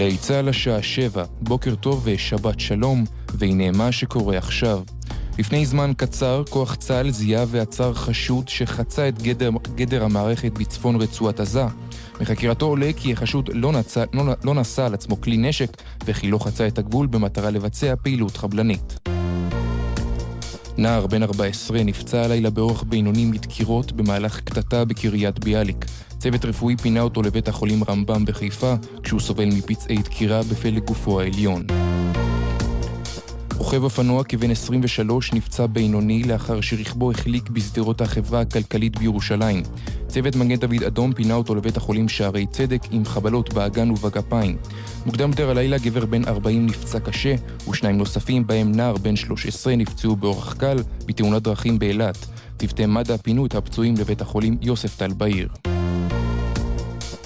גלי 0.00 0.16
צה"ל 0.16 0.48
השעה 0.48 0.82
שבע, 0.82 1.24
בוקר 1.40 1.74
טוב 1.74 2.00
ושבת 2.04 2.60
שלום, 2.60 3.04
והנה 3.34 3.70
מה 3.70 3.92
שקורה 3.92 4.38
עכשיו. 4.38 4.82
לפני 5.38 5.66
זמן 5.66 5.92
קצר, 5.96 6.42
כוח 6.50 6.74
צה"ל 6.74 7.10
זיהה 7.10 7.44
ועצר 7.48 7.94
חשוד 7.94 8.48
שחצה 8.48 9.08
את 9.08 9.22
גדר, 9.22 9.50
גדר 9.74 10.04
המערכת 10.04 10.52
בצפון 10.52 10.96
רצועת 10.96 11.40
עזה. 11.40 11.64
מחקירתו 12.20 12.66
עולה 12.66 12.90
כי 12.96 13.12
החשוד 13.12 13.50
לא, 13.52 13.72
לא, 14.14 14.24
לא 14.44 14.54
נשא 14.54 14.86
על 14.86 14.94
עצמו 14.94 15.20
כלי 15.20 15.36
נשק 15.36 15.76
וכי 16.04 16.30
לא 16.30 16.38
חצה 16.38 16.66
את 16.66 16.78
הגבול 16.78 17.06
במטרה 17.06 17.50
לבצע 17.50 17.94
פעילות 18.02 18.36
חבלנית. 18.36 19.08
נער 20.78 21.06
בן 21.06 21.22
14 21.22 21.82
נפצע 21.84 22.24
הלילה 22.24 22.50
באורח 22.50 22.82
בינוני 22.82 23.24
מדקירות 23.24 23.92
במהלך 23.92 24.40
קטטה 24.40 24.84
בקריית 24.84 25.44
ביאליק. 25.44 25.84
צוות 26.20 26.44
רפואי 26.44 26.76
פינה 26.76 27.00
אותו 27.00 27.22
לבית 27.22 27.48
החולים 27.48 27.84
רמב"ם 27.88 28.24
בחיפה, 28.24 28.74
כשהוא 29.02 29.20
סובל 29.20 29.44
מפצעי 29.44 29.96
דקירה 29.96 30.42
בפלג 30.42 30.84
גופו 30.84 31.20
העליון. 31.20 31.62
רוכב 33.56 33.82
אופנוע 33.82 34.24
כבן 34.24 34.50
23 34.50 35.32
נפצע 35.32 35.66
בינוני 35.66 36.22
לאחר 36.22 36.60
שרכבו 36.60 37.10
החליק 37.10 37.48
בשדרות 37.48 38.00
החברה 38.00 38.40
הכלכלית 38.40 38.98
בירושלים. 38.98 39.62
צוות 40.08 40.36
מגן 40.36 40.56
דוד 40.56 40.82
אדום 40.86 41.12
פינה 41.12 41.34
אותו 41.34 41.54
לבית 41.54 41.76
החולים 41.76 42.08
שערי 42.08 42.46
צדק 42.46 42.82
עם 42.90 43.04
חבלות 43.04 43.54
באגן 43.54 43.90
ובגפיים. 43.90 44.56
מוקדם 45.06 45.30
יותר 45.30 45.50
הלילה 45.50 45.78
גבר 45.78 46.06
בן 46.06 46.24
40 46.24 46.66
נפצע 46.66 47.00
קשה, 47.00 47.34
ושניים 47.70 47.98
נוספים, 47.98 48.46
בהם 48.46 48.72
נער 48.72 48.96
בן 48.96 49.16
13, 49.16 49.76
נפצעו 49.76 50.16
באורח 50.16 50.54
קל 50.54 50.76
בתאונת 51.06 51.42
דרכים 51.42 51.78
באילת. 51.78 52.26
צוותי 52.58 52.86
מד"א 52.86 53.16
פינו 53.16 53.46
את 53.46 53.54
הפצועים 53.54 53.94
לבית 53.98 54.20
החולים 54.20 54.56
יוספטל 54.62 55.12
בעיר. 55.12 55.48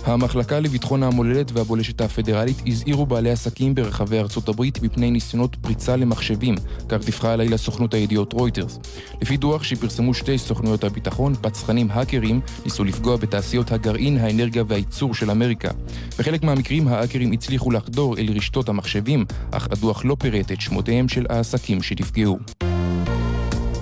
המחלקה 0.05 0.61
לביטחון 0.61 1.03
המולדת 1.03 1.53
והבולשת 1.53 2.01
הפדרלית 2.01 2.63
הזהירו 2.67 3.07
בעלי 3.07 3.31
עסקים 3.31 3.75
ברחבי 3.75 4.19
ארצות 4.19 4.49
הברית 4.49 4.83
מפני 4.83 5.11
ניסיונות 5.11 5.57
פריצה 5.57 5.97
למחשבים, 5.97 6.55
כך 6.89 7.05
דיווחה 7.05 7.33
הלילה 7.33 7.57
סוכנות 7.57 7.95
הידיעות 7.95 8.33
רויטרס. 8.33 8.79
לפי 9.23 9.37
דוח 9.37 9.63
שפרסמו 9.63 10.15
שתי 10.15 10.39
סוכנויות 10.39 10.85
הביטחון, 10.85 11.35
פצחנים 11.35 11.89
האקרים 11.91 12.41
ניסו 12.65 12.85
לפגוע 12.85 13.17
בתעשיות 13.17 13.73
הגרעין, 13.73 14.19
האנרגיה 14.19 14.63
והייצור 14.69 15.15
של 15.15 15.31
אמריקה. 15.31 15.71
בחלק 16.19 16.43
מהמקרים 16.43 16.89
האקרים 16.89 17.33
הצליחו 17.33 17.71
לחדור 17.71 18.19
אל 18.19 18.33
רשתות 18.37 18.69
המחשבים, 18.69 19.25
אך 19.51 19.69
הדוח 19.71 20.05
לא 20.05 20.17
פירט 20.21 20.53
את 20.53 20.61
שמותיהם 20.61 21.09
של 21.09 21.27
העסקים 21.29 21.83
שנפגעו. 21.83 22.39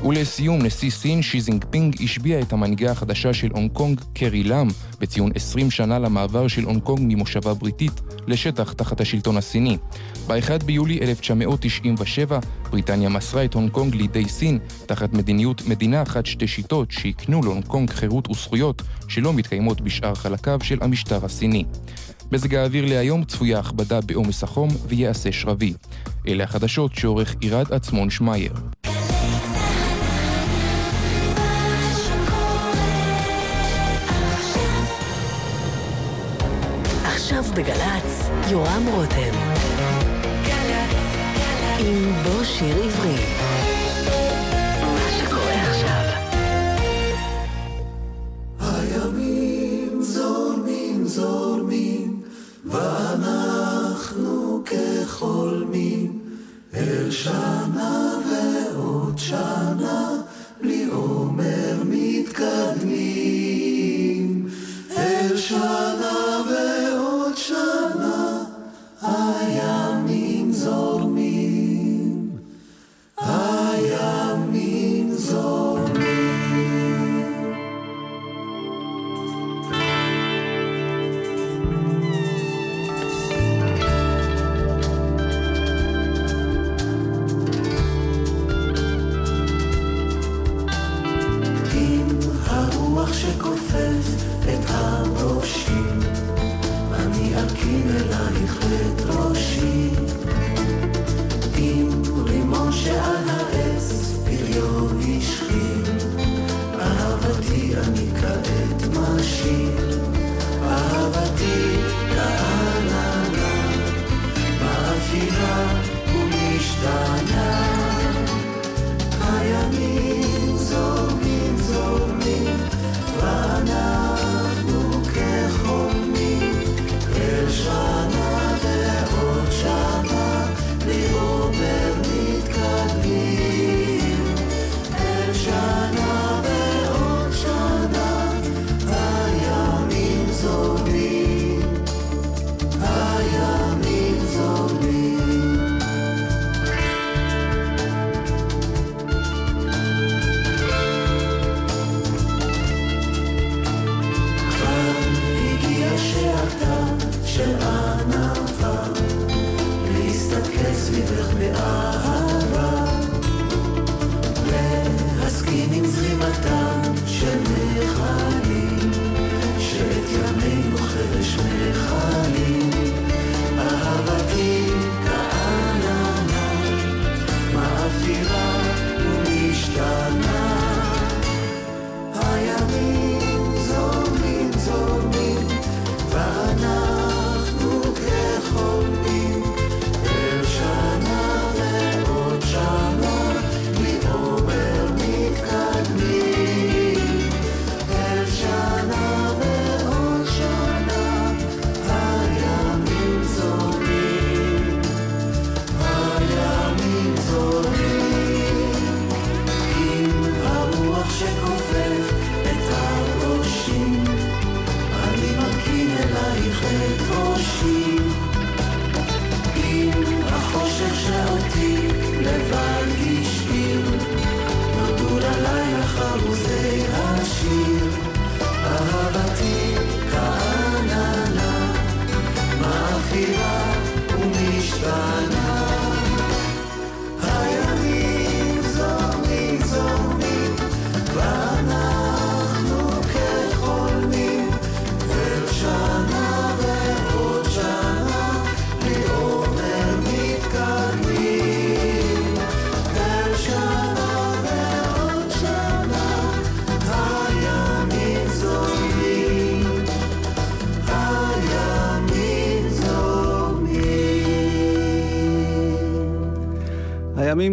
ולסיום, 0.04 0.62
נשיא 0.62 0.90
סין 0.90 1.22
שי 1.22 1.40
ג'ינפינג 1.40 1.96
השביע 2.02 2.40
את 2.40 2.52
המנהיגה 2.52 2.90
החדשה 2.90 3.34
של 3.34 3.48
הונג 3.52 3.72
קונג, 3.72 4.00
קרי 4.14 4.44
לאם, 4.44 4.68
בציון 5.00 5.30
20 5.34 5.70
שנה 5.70 5.98
למעבר 5.98 6.48
של 6.48 6.64
הונג 6.64 6.82
קונג 6.82 7.00
ממושבה 7.02 7.54
בריטית 7.54 8.00
לשטח 8.26 8.72
תחת 8.72 9.00
השלטון 9.00 9.36
הסיני. 9.36 9.76
ב-1 10.26 10.64
ביולי 10.64 10.98
1997, 11.02 12.38
בריטניה 12.70 13.08
מסרה 13.08 13.44
את 13.44 13.54
הונג 13.54 13.70
קונג 13.70 13.94
לידי 13.94 14.28
סין, 14.28 14.58
תחת 14.86 15.12
מדיניות 15.12 15.66
מדינה 15.66 16.02
אחת 16.02 16.26
שתי 16.26 16.46
שיטות 16.46 16.90
שהקנו 16.90 17.42
להונג 17.42 17.64
קונג 17.64 17.90
חירות 17.90 18.30
וזכויות 18.30 18.82
שלא 19.08 19.32
מתקיימות 19.32 19.80
בשאר 19.80 20.14
חלקיו 20.14 20.58
של 20.62 20.78
המשטר 20.80 21.24
הסיני. 21.24 21.64
מזג 22.32 22.54
האוויר 22.54 22.84
להיום 22.86 23.24
צפויה 23.24 23.58
הכבדה 23.58 24.00
בעומס 24.00 24.42
החום 24.42 24.68
ויעשה 24.88 25.32
שרבי. 25.32 25.74
אלה 26.28 26.44
החדשות 26.44 26.94
שעורך 26.94 27.34
עירד 27.40 27.72
עצמון 27.72 28.10
שמייר. 28.10 28.52
בגל"צ, 37.54 38.30
יורם 38.50 38.86
רותם. 38.94 39.34
עם 41.78 42.12
בוא 42.22 42.44
שיר 42.44 42.76
עברי. 42.84 43.14
עכשיו. 45.70 46.02
שנה 57.12 58.14
ועוד 58.30 59.18
שנה, 59.18 60.22
בלי 60.60 60.86
מתקדמים. 61.84 63.11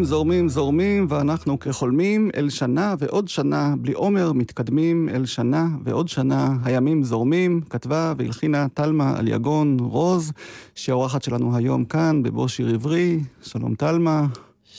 זורמים 0.10 0.50
זורמים, 0.50 1.06
ואנחנו 1.10 1.60
כחולמים 1.60 2.30
אל 2.36 2.50
שנה 2.50 2.96
ועוד 3.00 3.28
שנה, 3.28 3.74
בלי 3.82 3.94
עומר 3.94 4.34
מתקדמים 4.34 5.10
אל 5.10 5.26
שנה 5.26 5.68
ועוד 5.84 6.08
שנה, 6.08 6.58
הימים 6.64 7.04
זורמים, 7.04 7.62
כתבה 7.70 8.14
והלחינה 8.18 8.68
תלמה 8.74 9.20
אליגון 9.20 9.78
רוז, 9.80 10.32
שהאורחת 10.76 11.24
שלנו 11.24 11.56
היום 11.56 11.86
כאן 11.86 12.24
בבוא 12.24 12.48
שיר 12.48 12.70
עברי. 12.74 13.20
שלום 13.42 13.76
תלמה. 13.76 14.26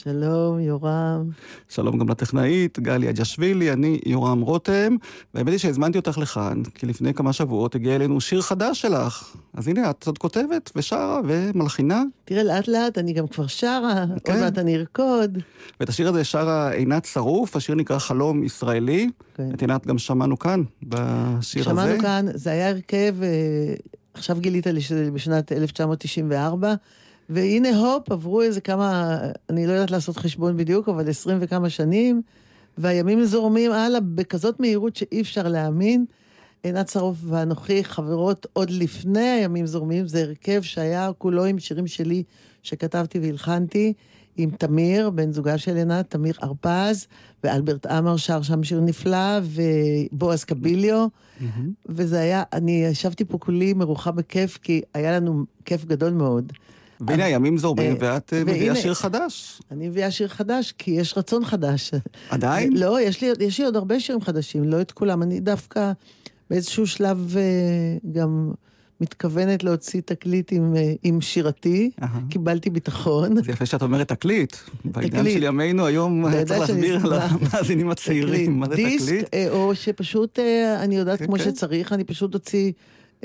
שלום, 0.05 0.61
יורם. 0.61 1.31
שלום 1.69 1.99
גם 1.99 2.09
לטכנאית, 2.09 2.79
גלי 2.79 3.11
אג'שווילי, 3.11 3.73
אני 3.73 4.01
יורם 4.07 4.41
רותם, 4.41 4.97
והאמת 5.35 5.51
היא 5.51 5.59
שהזמנתי 5.59 5.99
אותך 5.99 6.19
לכאן, 6.19 6.63
כי 6.75 6.87
לפני 6.87 7.15
כמה 7.15 7.33
שבועות 7.33 7.75
הגיע 7.75 7.97
אלינו 7.97 8.21
שיר 8.21 8.43
חדש 8.43 8.81
שלך. 8.81 9.37
אז 9.55 9.69
הנה, 9.69 9.91
את 9.91 10.07
עוד 10.07 10.19
כותבת 10.19 10.71
ושרה 10.77 11.21
ומלחינה, 11.25 12.03
תראה, 12.25 12.43
לאט 12.43 12.69
לאט 12.69 12.99
אני 12.99 13.13
גם 13.13 13.27
כבר 13.27 13.47
שרה, 13.47 14.05
כן. 14.25 14.33
עוד 14.33 14.41
מעט 14.43 14.59
אני 14.59 14.77
ארקוד. 14.77 15.39
ואת 15.81 15.89
השיר 15.89 16.09
הזה 16.09 16.25
שרה 16.25 16.71
עינת 16.71 17.05
שרוף, 17.05 17.57
השיר 17.57 17.75
נקרא 17.75 17.99
חלום 17.99 18.45
ישראלי. 18.45 19.11
כן. 19.35 19.51
את 19.55 19.61
עינת 19.61 19.87
גם 19.87 19.99
שמענו 19.99 20.39
כאן, 20.39 20.63
בשיר 20.83 21.71
הזה. 21.71 21.71
שמענו 21.71 22.01
כאן, 22.01 22.27
זה 22.35 22.51
היה 22.51 22.69
הרכב, 22.69 23.15
אה, 23.23 23.75
עכשיו 24.15 24.37
גילית 24.41 24.67
לי 24.67 24.81
שזה 24.81 25.11
בשנת 25.11 25.53
1994, 25.53 26.75
והנה 27.31 27.77
הופ, 27.77 28.13
עברו 28.13 28.43
איזה 28.43 28.61
כמה, 28.61 29.19
אני 29.51 29.67
לא 29.67 29.73
יודעת 29.73 29.91
לעשות 29.91 30.17
חשבון 30.17 30.57
בדיוק, 30.57 30.89
אבל 30.89 31.09
עשרים 31.09 31.39
וכמה 31.41 31.71
שנים, 31.71 32.23
והימים 32.79 33.25
זורמים 33.25 33.73
הלאה 33.73 34.01
בכזאת 34.01 34.61
מהירות 34.61 34.97
שאי 34.97 35.21
אפשר 35.21 35.49
להאמין. 35.49 36.05
עינת 36.63 36.89
שרוף 36.89 37.17
ואנוכי 37.25 37.85
חברות 37.85 38.47
עוד 38.53 38.71
לפני 38.71 39.29
הימים 39.29 39.67
זורמים, 39.67 40.07
זה 40.07 40.23
הרכב 40.23 40.63
שהיה 40.63 41.11
כולו 41.19 41.45
עם 41.45 41.59
שירים 41.59 41.87
שלי 41.87 42.23
שכתבתי 42.63 43.19
והלחנתי, 43.19 43.93
עם 44.37 44.51
תמיר, 44.51 45.11
בן 45.11 45.33
זוגה 45.33 45.59
של 45.59 45.77
עינת, 45.77 46.11
תמיר 46.11 46.35
הרפז, 46.41 47.07
ואלברט 47.45 47.87
עמר 47.87 48.17
שר 48.17 48.43
שם 48.43 48.63
שיר 48.63 48.81
נפלא, 48.81 49.41
ובועז 49.43 50.45
קביליו, 50.45 51.07
מהמם. 51.41 51.73
וזה 51.87 52.21
היה, 52.21 52.43
אני 52.53 52.85
ישבתי 52.85 53.25
פה 53.25 53.39
כולי 53.39 53.73
מרוחה 53.73 54.11
בכיף, 54.11 54.59
כי 54.63 54.83
היה 54.95 55.13
לנו 55.21 55.45
כיף 55.65 55.85
גדול 55.85 56.13
מאוד. 56.13 56.53
והנה 57.01 57.25
הימים 57.25 57.59
זורמים, 57.59 57.93
אה, 57.93 57.97
ואת 58.15 58.33
אה, 58.33 58.45
מביאה 58.45 58.77
שיר 58.77 58.95
חדש. 58.95 59.63
אני 59.71 59.89
מביאה 59.89 60.11
שיר 60.11 60.29
חדש, 60.29 60.75
כי 60.79 60.91
יש 60.91 61.19
רצון 61.19 61.45
חדש. 61.45 61.91
עדיין? 62.31 62.77
לא, 62.77 63.01
יש 63.01 63.21
לי, 63.21 63.29
יש 63.41 63.59
לי 63.59 63.65
עוד 63.65 63.77
הרבה 63.77 64.01
שירים 64.01 64.21
חדשים, 64.21 64.65
לא 64.65 64.81
את 64.81 64.93
כולם. 64.93 65.23
אני 65.23 65.41
דווקא 65.41 65.93
באיזשהו 66.51 66.87
שלב 66.87 67.35
אה, 67.37 67.43
גם 68.13 68.53
מתכוונת 69.01 69.65
להוציא 69.65 70.01
תקליט 70.05 70.53
עם, 70.53 70.75
עם 71.03 71.21
שירתי. 71.21 71.91
אהה. 72.03 72.21
קיבלתי 72.31 72.71
ביטחון. 72.71 73.43
זה 73.45 73.53
יפה 73.53 73.67
שאת 73.67 73.83
אומרת 73.83 74.09
תקליט. 74.09 74.57
בעידן 74.85 75.19
תקליט. 75.19 75.35
של 75.35 75.43
ימינו 75.43 75.87
היום 75.87 76.25
צריך 76.47 76.61
להסביר. 76.61 77.01
למאזינים 77.05 77.91
הצעירים 77.91 78.61
מה 78.61 78.67
זה 78.69 78.75
דיסק, 78.75 79.07
תקליט. 79.07 79.35
אה, 79.35 79.47
או 79.51 79.75
שפשוט 79.75 80.39
אני 80.83 80.97
יודעת 80.97 81.19
כן, 81.19 81.27
כמו 81.27 81.37
כן. 81.37 81.45
שצריך, 81.45 81.93
אני 81.93 82.05
פשוט 82.05 82.35
אוציא 82.35 82.73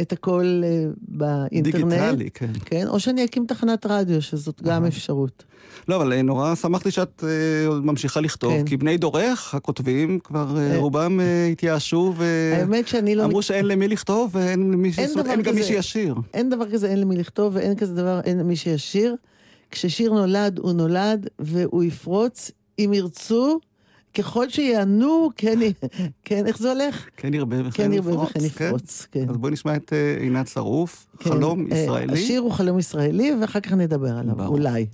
את 0.01 0.11
הכל 0.13 0.61
אה, 0.63 0.85
באינטרנט. 1.07 1.85
דיגיטלי, 1.85 2.29
כן. 2.33 2.51
כן, 2.65 2.87
או 2.87 2.99
שאני 2.99 3.25
אקים 3.25 3.45
תחנת 3.45 3.85
רדיו, 3.85 4.21
שזאת 4.21 4.61
גם 4.61 4.85
אפשרות. 4.85 5.43
לא, 5.87 5.95
אבל 5.95 6.13
אה, 6.13 6.21
נורא 6.21 6.55
שמחתי 6.55 6.91
שאת 6.91 7.23
אה, 7.27 7.79
ממשיכה 7.79 8.21
לכתוב, 8.21 8.53
כן. 8.53 8.65
כי 8.65 8.77
בני 8.77 8.97
דורך, 8.97 9.55
הכותבים, 9.55 10.19
כבר. 10.19 10.57
רובם 10.75 11.19
התייאשו, 11.51 12.13
שאני 12.85 13.15
לא... 13.15 13.21
ואמרו 13.23 13.41
שאין 13.41 13.65
למי 13.65 13.87
לכתוב 13.87 14.35
ואין 14.35 14.71
למי 14.71 14.93
ש- 14.93 14.99
אין 14.99 15.41
גם 15.41 15.55
מי. 15.55 15.63
שישיר. 15.63 16.15
אין 16.33 16.49
דבר 16.49 16.71
כזה, 16.71 16.89
אין 16.89 17.01
למי 17.01 17.17
לכתוב, 17.17 17.55
ואין 17.55 17.75
כזה 17.75 17.93
דבר, 17.93 18.19
אין 18.23 18.41
מי 18.41 18.55
שישיר. 18.55 19.15
כששיר 19.71 20.13
נולד, 20.13 20.59
הוא 20.59 20.73
נולד, 20.73 21.27
והוא 21.39 21.83
יפרוץ, 21.83 22.51
אם 22.79 22.91
ירצו, 22.93 23.59
ככל 24.15 24.49
שיענו, 24.49 25.29
כן, 25.37 25.59
כן, 26.25 26.47
איך 26.47 26.57
זה 26.57 26.71
הולך? 26.71 27.05
כן 27.17 27.33
ירבה 27.33 27.55
וכן 27.67 27.83
כן 27.83 27.93
יפרוץ. 27.93 28.31
יפרוץ, 28.45 29.07
כן. 29.11 29.29
אז 29.29 29.37
בואי 29.37 29.51
נשמע 29.51 29.75
את 29.75 29.93
אה, 29.93 30.15
עינת 30.19 30.47
שרוף, 30.47 31.05
כן. 31.19 31.29
חלום 31.29 31.67
אה, 31.71 31.77
ישראלי. 31.77 32.13
השיר 32.13 32.41
הוא 32.41 32.51
חלום 32.51 32.79
ישראלי, 32.79 33.31
ואחר 33.41 33.59
כך 33.59 33.73
נדבר 33.73 34.17
עליו. 34.17 34.47
אולי. 34.47 34.85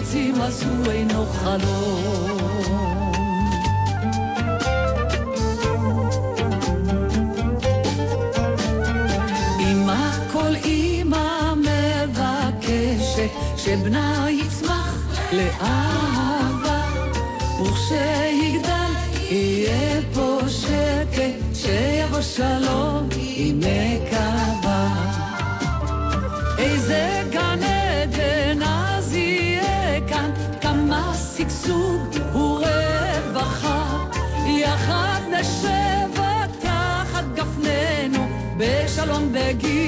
רוצים 0.00 0.40
אז 0.40 0.62
הוא 0.62 0.92
אינו 0.92 1.26
חלום. 1.26 3.12
אמא 9.60 10.10
כל 10.32 10.54
אמא 10.64 11.54
מבקשת 11.54 13.30
שבנה 13.56 14.26
יצמח 14.30 15.18
לאהבה 15.32 16.82
וכשיגדל 17.62 18.92
יהיה 19.30 20.00
פה 20.14 20.38
שקט 20.48 21.54
שיבוא 21.54 22.20
שלום 22.20 23.08
בשלום 38.99 39.33
בגיל 39.33 39.78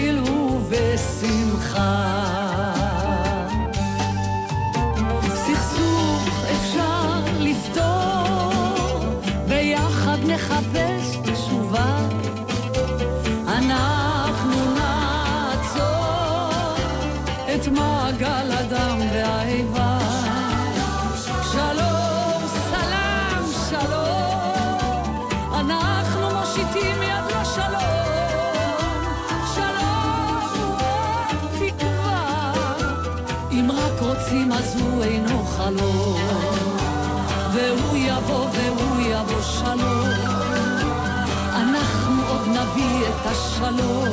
את 43.23 43.27
השלום. 43.27 44.09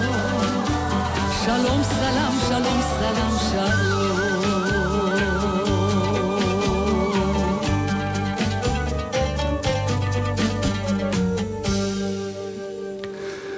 שלום, 1.46 1.84
סלם, 1.84 2.32
שלום, 2.48 2.82
סלם, 2.82 3.32
שלום. 3.52 4.00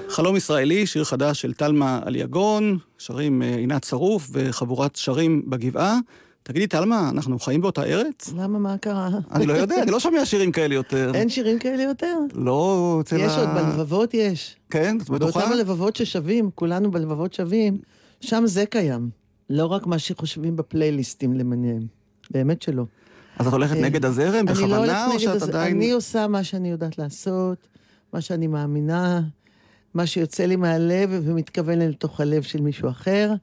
חלום 0.09 0.35
ישראלי, 0.35 0.87
שיר 0.87 1.03
חדש 1.03 1.41
של 1.41 1.53
תלמה 1.53 1.99
אליגון, 2.07 2.77
שרים 2.97 3.41
אה, 3.41 3.55
עינת 3.55 3.83
שרוף 3.83 4.29
וחבורת 4.31 4.95
שרים 4.95 5.43
בגבעה. 5.47 5.97
תגידי, 6.43 6.67
תלמה, 6.67 7.09
אנחנו 7.09 7.39
חיים 7.39 7.61
באותה 7.61 7.83
ארץ? 7.83 8.33
למה, 8.37 8.59
מה 8.59 8.77
קרה? 8.77 9.09
אני 9.31 9.45
לא 9.45 9.53
יודע, 9.53 9.83
אני 9.83 9.91
לא 9.91 9.99
שומע 9.99 10.25
שירים 10.25 10.51
כאלה 10.51 10.75
יותר. 10.75 11.11
אין 11.13 11.29
שירים 11.29 11.59
כאלה 11.59 11.83
יותר? 11.83 12.17
לא 12.33 12.97
אצל 13.01 13.15
ה... 13.15 13.19
יש 13.19 13.33
עוד 13.37 13.49
בלבבות, 13.49 14.13
יש. 14.13 14.55
כן, 14.69 14.97
את 15.01 15.09
בטוחה? 15.09 15.39
באותם 15.39 15.51
הלבבות 15.51 15.95
ששווים, 15.95 16.49
כולנו 16.55 16.91
בלבבות 16.91 17.33
שווים, 17.33 17.77
שם 18.21 18.43
זה 18.45 18.65
קיים. 18.65 19.09
לא 19.49 19.65
רק 19.65 19.87
מה 19.87 19.99
שחושבים 19.99 20.55
בפלייליסטים 20.55 21.33
למיניהם. 21.33 21.87
באמת 22.31 22.61
שלא. 22.61 22.85
אז 23.37 23.47
את 23.47 23.53
הולכת 23.53 23.75
אה, 23.75 23.81
נגד 23.81 24.05
הזרם 24.05 24.47
לא 24.47 24.53
בכוונה, 24.53 25.07
או 25.07 25.19
שאת 25.19 25.41
עדיין... 25.41 25.75
אני 25.75 25.91
עושה 25.91 26.27
מה 26.27 26.43
שאני 26.43 26.71
יודעת 26.71 26.97
לעשות, 26.97 27.67
מה 28.13 28.21
שאני 28.21 28.47
מאמינה, 28.47 29.21
מה 29.93 30.05
שיוצא 30.05 30.45
לי 30.45 30.55
מהלב 30.55 31.09
ומתכוון 31.23 31.79
לתוך 31.79 32.21
הלב 32.21 32.41
של 32.41 32.61
מישהו 32.61 32.89
אחר. 32.89 33.33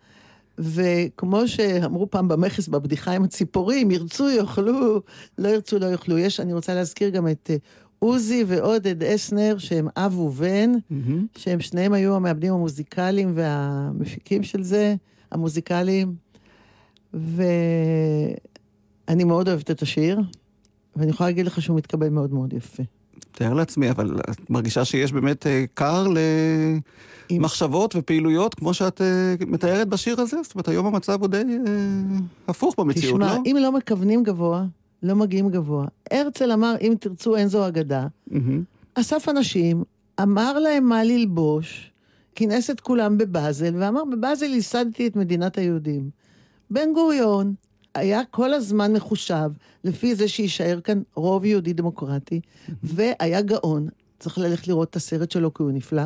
וכמו 0.59 1.49
שאמרו 1.49 2.11
פעם 2.11 2.29
במכס 2.29 2.69
בבדיחה 2.69 3.12
עם 3.12 3.25
הציפורים, 3.25 3.91
ירצו 3.91 4.31
יאכלו, 4.31 5.03
לא 5.38 5.49
ירצו 5.49 5.79
לא 5.79 5.87
יאכלו. 5.87 6.19
יש, 6.19 6.41
אני 6.41 6.53
רוצה 6.53 6.75
להזכיר 6.75 7.09
גם 7.09 7.29
את 7.29 7.50
אה, 7.50 7.57
עוזי 7.99 8.45
ועודד 8.47 9.03
אסנר, 9.03 9.59
שהם 9.59 9.88
אב 9.97 10.19
ובן, 10.19 10.73
מהמם. 10.91 11.27
שהם 11.37 11.61
שניהם 11.61 11.93
היו 11.93 12.17
המעבדים 12.17 12.53
המוזיקליים 12.53 13.33
והמפיקים 13.35 14.43
של 14.43 14.62
זה, 14.62 14.95
המוזיקליים. 15.33 16.15
ואני 17.15 17.45
מאוד 19.25 19.49
אוהבת 19.49 19.71
את 19.71 19.83
השיר, 19.83 20.21
ואני 20.97 21.11
יכולה 21.11 21.29
להגיד 21.29 21.47
לך 21.47 21.62
שהוא 21.62 21.77
מתקבל 21.77 22.09
מאוד 22.09 22.33
מאוד 22.33 22.53
יפה. 22.53 22.83
תאר 23.33 23.55
לעצמי, 23.55 23.91
אבל 23.91 24.17
את 24.31 24.50
מרגישה 24.50 24.85
שיש 24.85 25.12
באמת 25.12 25.47
אה, 25.47 25.65
קר 25.75 26.07
אם- 27.30 27.37
למחשבות 27.40 27.94
ופעילויות, 27.97 28.54
כמו 28.54 28.75
שאת 28.75 29.00
אה, 29.00 29.06
מתארת 29.47 29.88
בשיר 29.88 30.20
הזה? 30.20 30.37
זאת 30.42 30.54
אומרת, 30.54 30.68
היום 30.68 30.87
המצב 30.87 31.20
הוא 31.20 31.28
די 31.28 31.37
אה, 31.37 31.42
הפוך 32.49 32.75
במציאות, 32.78 33.20
תשמע, 33.20 33.35
לא? 33.37 33.42
אם 33.47 33.56
לא 33.61 33.73
מכוונים 33.73 34.23
גבוה, 34.23 34.64
לא 35.02 35.14
מגיעים 35.14 35.50
גבוה. 35.50 35.87
הרצל 36.11 36.52
אמר, 36.52 36.75
אם 36.80 36.94
תרצו, 37.00 37.37
אין 37.37 37.49
זו 37.49 37.68
אגדה. 37.68 38.06
מהמם. 38.30 38.62
אסף 38.94 39.28
אנשים, 39.28 39.85
אמר 40.23 40.58
להם 40.58 40.85
מה 40.88 41.04
ללבוש, 41.04 41.90
כינס 42.35 42.70
את 42.70 42.80
כולם 42.80 43.18
בבאזל, 43.18 43.75
ואמר, 43.78 44.04
בבאזל 44.04 44.47
ייסדתי 44.47 45.06
את 45.06 45.16
מדינת 45.16 45.58
היהודים. 45.58 46.11
בן 46.70 46.92
גוריון 46.94 47.54
היה 47.94 48.20
כל 48.30 48.54
הזמן 48.54 48.92
מחושב 48.92 49.50
לפי 49.85 50.14
זה 50.14 50.28
שיישאר 50.28 50.80
כאן 50.80 51.02
רוב 51.14 51.44
יהודי 51.44 51.73
דמוקרטי, 51.73 52.40
והיה 52.82 53.40
גאון. 53.42 53.88
צריך 54.18 54.38
ללכת 54.38 54.68
לראות 54.68 54.90
את 54.90 54.97
הסרט 54.97 55.30
שלו 55.30 55.54
כי 55.54 55.62
הוא 55.62 55.73
נפלא. 55.73 56.02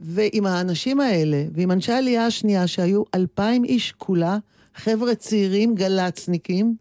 ועם 0.00 0.46
האנשים 0.46 1.00
האלה, 1.00 1.44
ועם 1.52 1.70
אנשי 1.70 1.92
העלייה 1.92 2.26
השנייה, 2.26 2.66
שהיו 2.66 3.02
אלפיים 3.14 3.64
איש 3.64 3.92
כולה, 3.92 4.38
חבר'ה 4.74 5.14
צעירים, 5.14 5.74
גל"צניקים, 5.74 6.76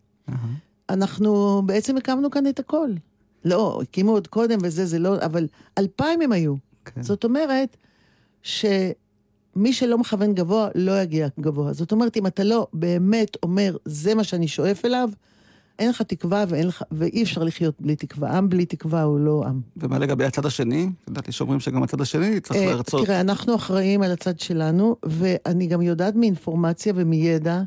אנחנו 0.90 1.62
בעצם 1.66 1.98
הקמנו 1.98 2.32
כאן 2.32 2.48
את 2.48 2.60
הכל. 2.60 2.90
לא, 3.46 3.80
הקימו 3.82 4.12
עוד 4.12 4.28
קודם 4.28 4.58
וזה, 4.64 4.86
זה 4.86 5.00
לא, 5.00 5.16
אבל 5.22 5.48
אלפיים 5.78 6.22
הם 6.22 6.32
היו. 6.32 6.56
כן. 6.86 7.02
זאת 7.02 7.24
אומרת 7.24 7.78
שמי 8.42 8.84
שלא 9.72 9.98
מכוון 9.98 10.34
גבוה, 10.34 10.70
לא 10.76 11.02
יגיע 11.02 11.28
גבוה. 11.40 11.74
זאת 11.74 11.92
אומרת, 11.92 12.18
אם 12.18 12.28
אתה 12.28 12.44
לא 12.44 12.68
באמת 12.74 13.38
אומר, 13.44 13.78
זה 13.86 14.16
מה 14.16 14.24
שאני 14.24 14.48
שואף 14.48 14.86
אליו, 14.86 15.10
אין 15.80 15.90
לך 15.90 16.02
תקווה 16.02 16.46
ואין 16.48 16.68
לך, 16.68 16.84
ואי 16.92 17.24
אפשר 17.24 17.44
לחיות 17.44 17.76
בלי 17.80 17.96
תקווה. 17.96 18.38
עם 18.38 18.50
בלי 18.50 18.66
תקווה 18.66 19.04
הוא 19.04 19.20
לא 19.20 19.44
עם. 19.48 19.62
ומה 19.78 20.00
לגבי 20.00 20.26
הצד 20.26 20.46
השני? 20.46 20.90
ידעתי 21.10 21.32
שאומרים 21.32 21.60
שגם 21.60 21.84
הצד 21.84 22.02
השני 22.02 22.40
צריך 22.40 22.60
אה, 22.60 22.66
להרצות. 22.66 23.06
תראה, 23.06 23.22
אנחנו 23.22 23.56
אחראים 23.56 24.02
על 24.02 24.12
הצד 24.12 24.40
שלנו, 24.40 24.96
ואני 25.04 25.68
גם 25.68 25.82
יודעת 25.82 26.16
מאינפורמציה 26.16 26.94
ומידע, 26.96 27.62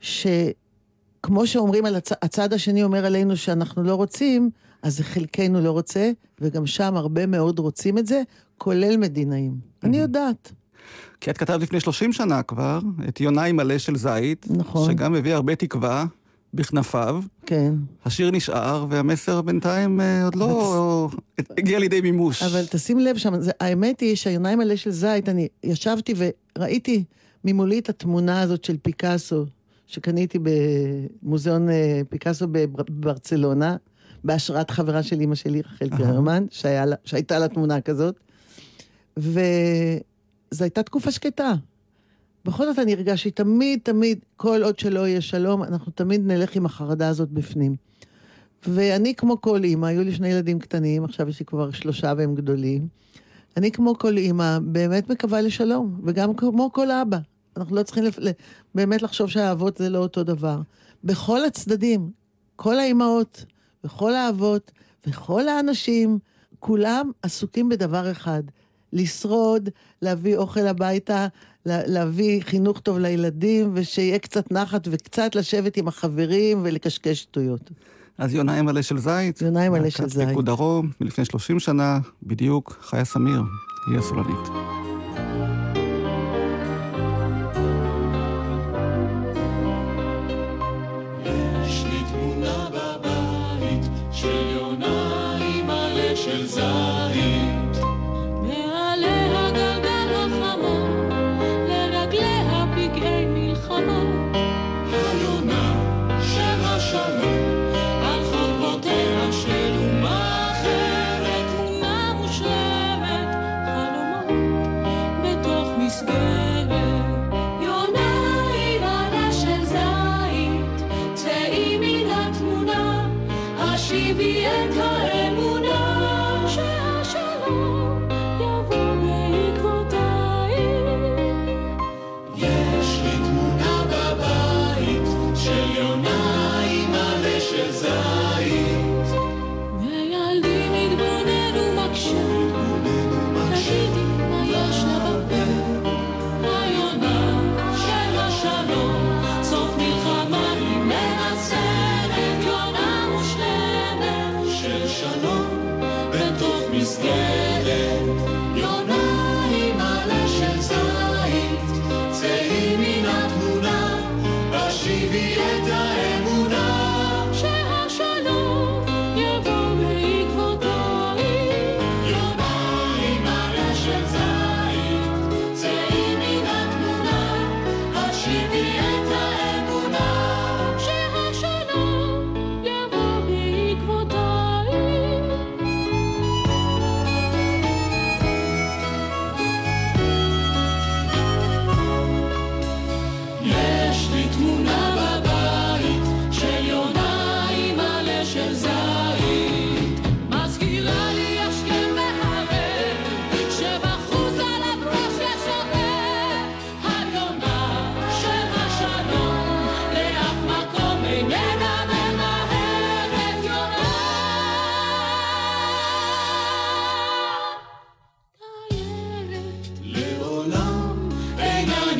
שכמו 0.00 1.46
שאומרים 1.46 1.84
על 1.84 1.96
הצ... 1.96 2.12
הצד 2.22 2.52
השני 2.52 2.84
אומר 2.84 3.06
עלינו 3.06 3.36
שאנחנו 3.36 3.82
לא 3.82 3.94
רוצים, 3.94 4.50
אז 4.82 5.00
חלקנו 5.00 5.60
לא 5.60 5.70
רוצה, 5.70 6.10
וגם 6.40 6.66
שם 6.66 6.96
הרבה 6.96 7.26
מאוד 7.26 7.58
רוצים 7.58 7.98
את 7.98 8.06
זה, 8.06 8.22
כולל 8.58 8.96
מדינאים. 8.96 9.54
אני 9.82 9.98
יודעת. 9.98 10.52
כי 11.20 11.30
את 11.30 11.38
כתבת 11.38 11.60
לפני 11.60 11.80
30 11.80 12.12
שנה 12.12 12.42
כבר, 12.42 12.80
את 13.08 13.20
יונאי 13.20 13.52
מלא 13.52 13.78
של 13.78 13.96
זית, 13.96 14.46
נכון. 14.50 14.90
שגם 14.90 15.12
מביא 15.12 15.34
הרבה 15.34 15.54
תקווה 15.54 16.04
בכנפיו. 16.54 17.20
כן. 17.46 17.74
השיר 18.04 18.30
נשאר, 18.30 18.86
והמסר 18.90 19.42
בינתיים 19.42 20.00
אה, 20.00 20.24
עוד 20.24 20.34
לא 20.34 21.08
הגיע 21.58 21.78
לידי 21.78 22.00
מימוש. 22.00 22.42
אבל 22.42 22.64
תשים 22.70 22.98
לב 22.98 23.16
שם, 23.16 23.40
זה, 23.40 23.50
האמת 23.60 24.00
היא 24.00 24.16
שהעיניים 24.16 24.58
מלא 24.58 24.76
של 24.76 24.90
זית, 24.90 25.28
אני 25.28 25.48
ישבתי 25.64 26.14
וראיתי 26.58 27.04
ממולי 27.44 27.78
את 27.78 27.88
התמונה 27.88 28.40
הזאת 28.40 28.64
של 28.64 28.76
פיקאסו, 28.82 29.46
שקניתי 29.86 30.38
במוזיאון 31.22 31.68
אה, 31.70 32.00
פיקאסו 32.08 32.46
בבר- 32.50 32.82
בברצלונה, 32.90 33.76
בהשראת 34.24 34.70
חברה 34.70 35.02
של 35.02 35.20
אימא 35.20 35.34
שלי, 35.34 35.60
רחל 35.60 35.88
גרמן, 35.88 36.44
שהייתה 37.04 37.38
לה 37.38 37.48
תמונה 37.48 37.80
כזאת, 37.80 38.20
וזו 39.16 39.30
הייתה 40.64 40.82
תקופה 40.82 41.10
שקטה. 41.10 41.54
בכל 42.46 42.66
זאת 42.66 42.78
אני 42.78 42.92
הרגשתי 42.92 43.30
תמיד, 43.30 43.80
תמיד, 43.82 44.18
כל 44.36 44.62
עוד 44.62 44.78
שלא 44.78 45.08
יהיה 45.08 45.20
שלום, 45.20 45.62
אנחנו 45.62 45.92
תמיד 45.92 46.26
נלך 46.26 46.56
עם 46.56 46.66
החרדה 46.66 47.08
הזאת 47.08 47.30
בפנים. 47.30 47.76
ואני 48.66 49.14
כמו 49.14 49.40
כל 49.40 49.64
אימא, 49.64 49.86
היו 49.86 50.02
לי 50.02 50.12
שני 50.12 50.28
ילדים 50.28 50.58
קטנים, 50.58 51.04
עכשיו 51.04 51.28
יש 51.28 51.40
לי 51.40 51.46
כבר 51.46 51.70
שלושה 51.70 52.12
והם 52.16 52.34
גדולים. 52.34 52.88
אני 53.56 53.70
כמו 53.70 53.98
כל 53.98 54.16
אימא, 54.16 54.58
באמת 54.58 55.10
מקווה 55.10 55.40
לשלום, 55.40 56.00
וגם 56.04 56.34
כמו 56.34 56.72
כל 56.72 56.90
אבא. 56.90 57.18
אנחנו 57.56 57.76
לא 57.76 57.82
צריכים 57.82 58.04
לפ... 58.04 58.18
באמת 58.74 59.02
לחשוב 59.02 59.30
שהאבות 59.30 59.76
זה 59.76 59.88
לא 59.88 59.98
אותו 59.98 60.24
דבר. 60.24 60.60
בכל 61.04 61.44
הצדדים, 61.44 62.10
כל 62.56 62.78
האימהות, 62.78 63.44
וכל 63.84 64.14
האבות, 64.14 64.72
וכל 65.06 65.48
האנשים, 65.48 66.18
כולם 66.58 67.10
עסוקים 67.22 67.68
בדבר 67.68 68.10
אחד, 68.10 68.42
לשרוד, 68.92 69.68
להביא 70.02 70.36
אוכל 70.36 70.66
הביתה, 70.66 71.26
להביא 71.66 72.42
חינוך 72.42 72.80
טוב 72.80 72.98
לילדים, 72.98 73.70
ושיהיה 73.74 74.18
קצת 74.18 74.52
נחת 74.52 74.88
וקצת 74.90 75.34
לשבת 75.34 75.76
עם 75.76 75.88
החברים 75.88 76.60
ולקשקש 76.62 77.20
שטויות. 77.20 77.70
אז 78.18 78.34
יונאי 78.34 78.62
מלא 78.62 78.82
של 78.82 78.98
זית. 78.98 79.42
יונאי 79.42 79.68
מלא 79.68 79.90
של 79.90 80.08
זית. 80.08 80.28
פיקוד 80.28 80.46
דרום, 80.46 80.90
מלפני 81.00 81.24
30 81.24 81.60
שנה, 81.60 81.98
בדיוק, 82.22 82.78
חיה 82.82 83.04
סמיר, 83.04 83.42
היא 83.90 83.98
הסולנית. 83.98 84.48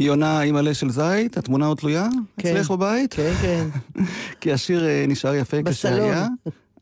יונה 0.00 0.40
עם 0.40 0.56
עלה 0.56 0.74
של 0.74 0.90
זית, 0.90 1.36
התמונה 1.36 1.66
עוד 1.66 1.78
תלויה? 1.78 2.08
כן. 2.38 2.56
אצלך 2.56 2.70
בבית? 2.70 3.14
כן, 3.14 3.32
כן. 3.42 3.66
כי 4.40 4.52
השיר 4.52 4.86
אה, 4.86 5.04
נשאר 5.08 5.34
יפה. 5.34 5.56
כשהיה. 5.70 6.26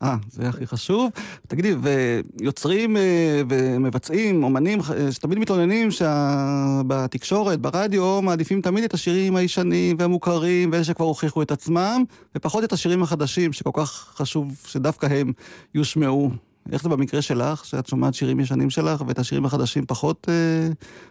אה, 0.03 0.15
זה 0.31 0.49
הכי 0.49 0.67
חשוב. 0.67 1.11
תגידי, 1.47 1.75
ויוצרים 1.81 2.97
אה, 2.97 3.41
ומבצעים, 3.49 4.43
אומנים, 4.43 4.79
אה, 4.79 5.11
שתמיד 5.11 5.39
מתלוננים 5.39 5.89
שבתקשורת, 5.91 7.59
ברדיו, 7.59 8.21
מעדיפים 8.21 8.61
תמיד 8.61 8.83
את 8.83 8.93
השירים 8.93 9.35
הישנים 9.35 9.95
והמוכרים, 9.99 10.69
ואלה 10.71 10.83
שכבר 10.83 11.05
הוכיחו 11.05 11.41
את 11.41 11.51
עצמם, 11.51 12.03
ופחות 12.35 12.63
את 12.63 12.73
השירים 12.73 13.03
החדשים, 13.03 13.53
שכל 13.53 13.71
כך 13.73 14.13
חשוב 14.15 14.55
שדווקא 14.67 15.05
הם 15.05 15.31
יושמעו. 15.75 16.31
איך 16.71 16.83
זה 16.83 16.89
במקרה 16.89 17.21
שלך, 17.21 17.65
שאת 17.65 17.87
שומעת 17.87 18.13
שירים 18.13 18.39
ישנים 18.39 18.69
שלך, 18.69 19.03
ואת 19.07 19.19
השירים 19.19 19.45
החדשים 19.45 19.85
פחות 19.85 20.27
אה, 20.29 20.67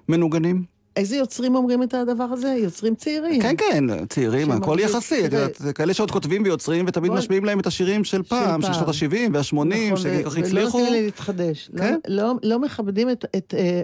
מנוגנים? 0.08 0.77
איזה 0.98 1.16
יוצרים 1.16 1.54
אומרים 1.54 1.82
את 1.82 1.94
הדבר 1.94 2.24
הזה? 2.24 2.48
יוצרים 2.48 2.94
צעירים. 2.94 3.42
כן, 3.42 3.54
כן, 3.58 4.06
צעירים, 4.06 4.50
הכל 4.50 4.76
יחסי. 4.80 5.22
זה 5.56 5.72
כאלה 5.72 5.94
שעוד 5.94 6.10
כותבים 6.10 6.42
ויוצרים, 6.42 6.84
ותמיד 6.88 7.12
משמיעים 7.12 7.44
להם 7.44 7.60
את 7.60 7.66
השירים 7.66 8.04
של 8.04 8.22
פעם, 8.22 8.62
של. 8.62 8.72
שנות 8.72 8.88
ה-70 8.88 9.30
וה-80, 9.32 9.54
נכון, 9.92 9.96
שכל 9.96 10.30
כך 10.30 10.36
ו- 10.36 10.40
הצליחו. 10.40 10.76
ולא 10.76 10.84
נותנים 10.84 10.92
לי 10.92 11.04
להתחדש. 11.04 11.70
לא- 11.72 11.80
כן? 11.80 11.98
לא- 12.08 12.32
לא 12.42 12.58
מכבדים 12.58 13.10
את- 13.10 13.24
את, 13.36 13.54
אה, 13.58 13.82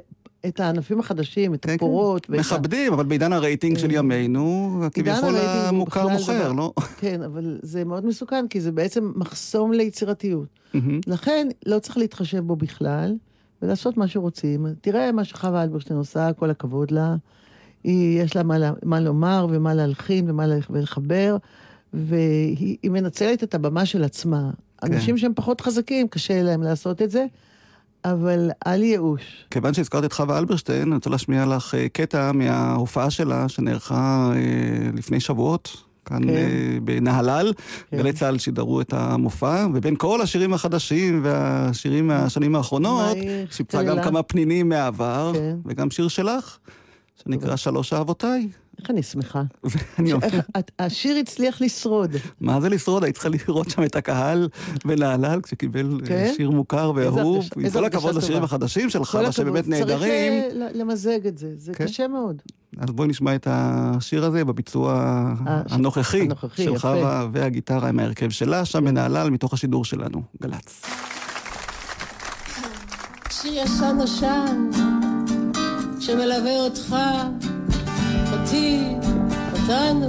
את 0.48 0.60
הענפים 0.60 1.00
החדשים, 1.00 1.54
את 1.54 1.60
כן, 1.62 1.68
כן. 1.68 1.74
הפורות. 1.74 2.26
ה- 2.30 2.32
מכבדים, 2.32 2.92
אבל 2.92 3.04
בעידן 3.04 3.32
הרייטינג 3.32 3.78
של 3.78 3.90
אה, 3.90 3.94
ימינו, 3.96 4.80
כביכול 4.94 5.34
המוכר 5.36 6.08
מוכר, 6.08 6.52
לא? 6.52 6.72
כן, 7.00 7.22
אבל 7.22 7.58
זה 7.62 7.84
מאוד 7.84 8.06
מסוכן, 8.06 8.46
כי 8.50 8.60
זה 8.60 8.72
בעצם 8.72 9.12
מחסום 9.16 9.72
ליצירתיות. 9.72 10.46
לכן 11.06 11.48
לא 11.66 11.78
צריך 11.78 11.96
להתחשב 11.98 12.38
בו 12.38 12.56
בכלל, 12.56 13.14
ולעשות 13.62 13.96
מה 13.96 14.08
שרוצים. 14.08 14.66
תראה 14.80 15.12
מה 15.12 15.24
שחווה 15.24 15.62
אלברשטיין 15.62 15.98
עושה, 15.98 16.32
כל 16.32 16.50
הכבוד 16.50 16.90
לה. 16.90 17.16
היא, 17.84 18.22
יש 18.22 18.36
לה 18.36 18.42
מה, 18.42 18.56
מה 18.82 19.00
לומר 19.00 19.46
ומה 19.50 19.74
להלחין 19.74 20.30
ומה 20.30 20.44
ולחבר, 20.70 21.36
והיא 21.92 22.76
היא 22.82 22.90
מנצלת 22.90 23.42
את 23.42 23.54
הבמה 23.54 23.86
של 23.86 24.04
עצמה. 24.04 24.50
כן. 24.80 24.92
אנשים 24.92 25.18
שהם 25.18 25.32
פחות 25.34 25.60
חזקים, 25.60 26.08
קשה 26.08 26.42
להם 26.42 26.62
לעשות 26.62 27.02
את 27.02 27.10
זה, 27.10 27.26
אבל 28.04 28.50
אל 28.66 28.82
ייאוש. 28.82 29.46
כיוון 29.50 29.74
שהזכרת 29.74 30.04
את 30.04 30.12
חווה 30.12 30.38
אלברשטיין, 30.38 30.82
אני 30.82 30.94
רוצה 30.94 31.10
להשמיע 31.10 31.46
לך 31.46 31.74
אה, 31.74 31.88
קטע 31.88 32.32
מההופעה 32.32 33.10
שלה, 33.10 33.48
שנערכה 33.48 34.32
אה, 34.34 34.90
לפני 34.94 35.20
שבועות. 35.20 35.76
כאן 36.04 36.24
כן. 36.24 36.28
אה, 36.28 36.78
בנהלל, 36.84 37.52
כן. 37.90 37.96
גלי 37.96 38.12
צה"ל 38.12 38.38
שידרו 38.38 38.80
את 38.80 38.92
המופע, 38.92 39.66
ובין 39.74 39.96
כל 39.96 40.20
השירים 40.20 40.54
החדשים 40.54 41.20
והשירים 41.24 42.06
מהשנים 42.06 42.56
האחרונות, 42.56 43.16
שיפצה 43.50 43.82
גם? 43.82 44.02
כמה 44.02 44.22
פנינים 44.22 44.68
מהעבר, 44.68 45.32
כן. 45.34 45.56
וגם 45.66 45.90
שיר 45.90 46.08
שלך, 46.08 46.58
שנקרא 47.24 47.56
שלוש 47.56 47.92
אהבותיי. 47.92 48.48
איך 48.80 48.90
אני 48.90 49.02
שמחה. 49.02 49.42
השיר 50.78 51.16
הצליח 51.16 51.60
לשרוד. 51.60 52.10
מה 52.40 52.60
זה 52.60 52.68
לשרוד? 52.68 53.04
היית 53.04 53.14
צריכה 53.14 53.28
לראות 53.28 53.70
שם 53.70 53.82
את 53.84 53.96
הקהל 53.96 54.48
בנהלל, 54.84 55.40
כשקיבל 55.40 55.98
אה, 56.02 56.06
כן? 56.06 56.32
שיר 56.36 56.50
מוכר 56.50 56.92
ואהוב. 56.94 57.44
עם 57.56 57.70
כל 57.70 57.84
הכבוד 57.84 58.14
לשירים. 58.14 58.44
החדשים 58.44 58.90
של 58.90 58.98
כל 58.98 59.04
חווה, 59.04 59.20
הכבוד. 59.20 59.34
שבאמת 59.34 59.68
נהדרים. 59.68 60.42
צריך 60.50 60.72
למזג 60.74 61.26
את 61.26 61.38
זה, 61.38 61.52
זה 61.56 61.74
כן. 61.74 61.84
קשה 61.84 62.08
מאוד. 62.08 62.42
אז 62.78 62.90
בואי 62.90 63.08
נשמע 63.08 63.34
את 63.34 63.46
השיר 63.50 64.24
הזה 64.24 64.44
בביצוע 64.44 64.92
אה, 65.46 65.62
הנוכחי 65.70 66.28
של. 66.56 66.78
חווה 66.78 67.28
והגיטרה 67.32 67.88
עם 67.88 67.98
ההרכב 67.98 68.30
שלה, 68.30 68.64
שם 68.64 68.84
בנהלל, 68.84 69.30
מתוך 69.30 69.52
השידור 69.52 69.84
שלנו, 69.84 70.22
גל"צ. 70.42 70.82
שיר 73.30 73.52
ישן 73.52 73.96
נושן 73.98 74.70
שמלווה 76.00 76.60
אותך, 76.60 76.96
אותי, 78.44 78.94
אותנו. 79.52 80.08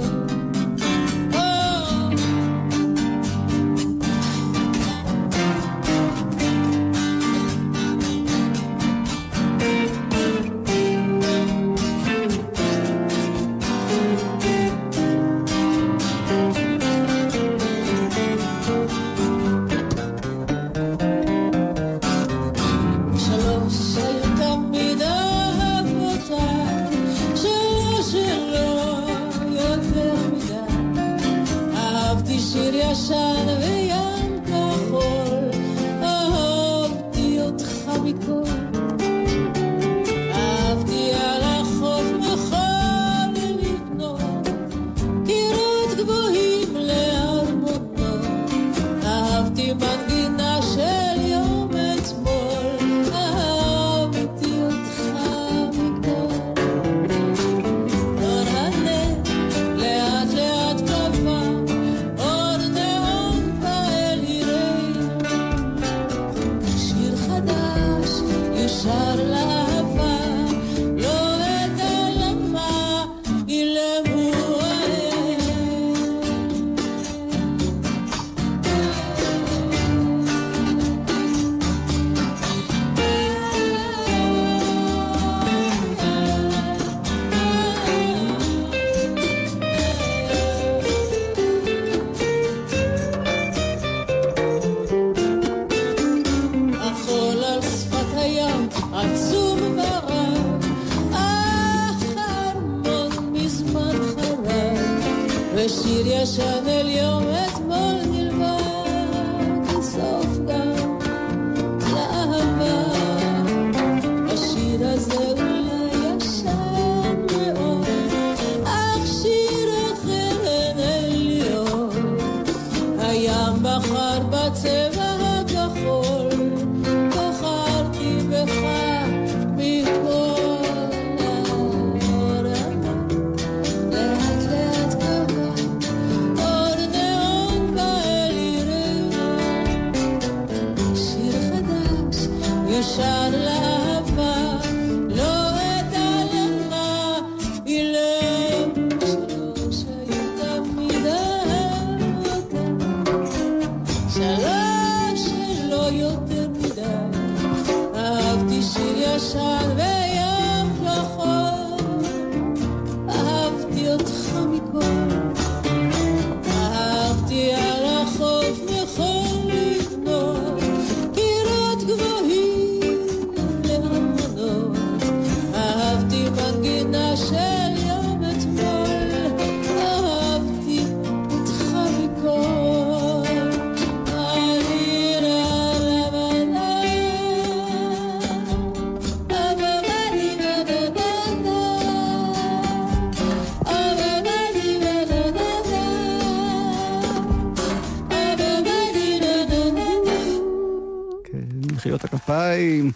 הכפיים. 202.56 202.92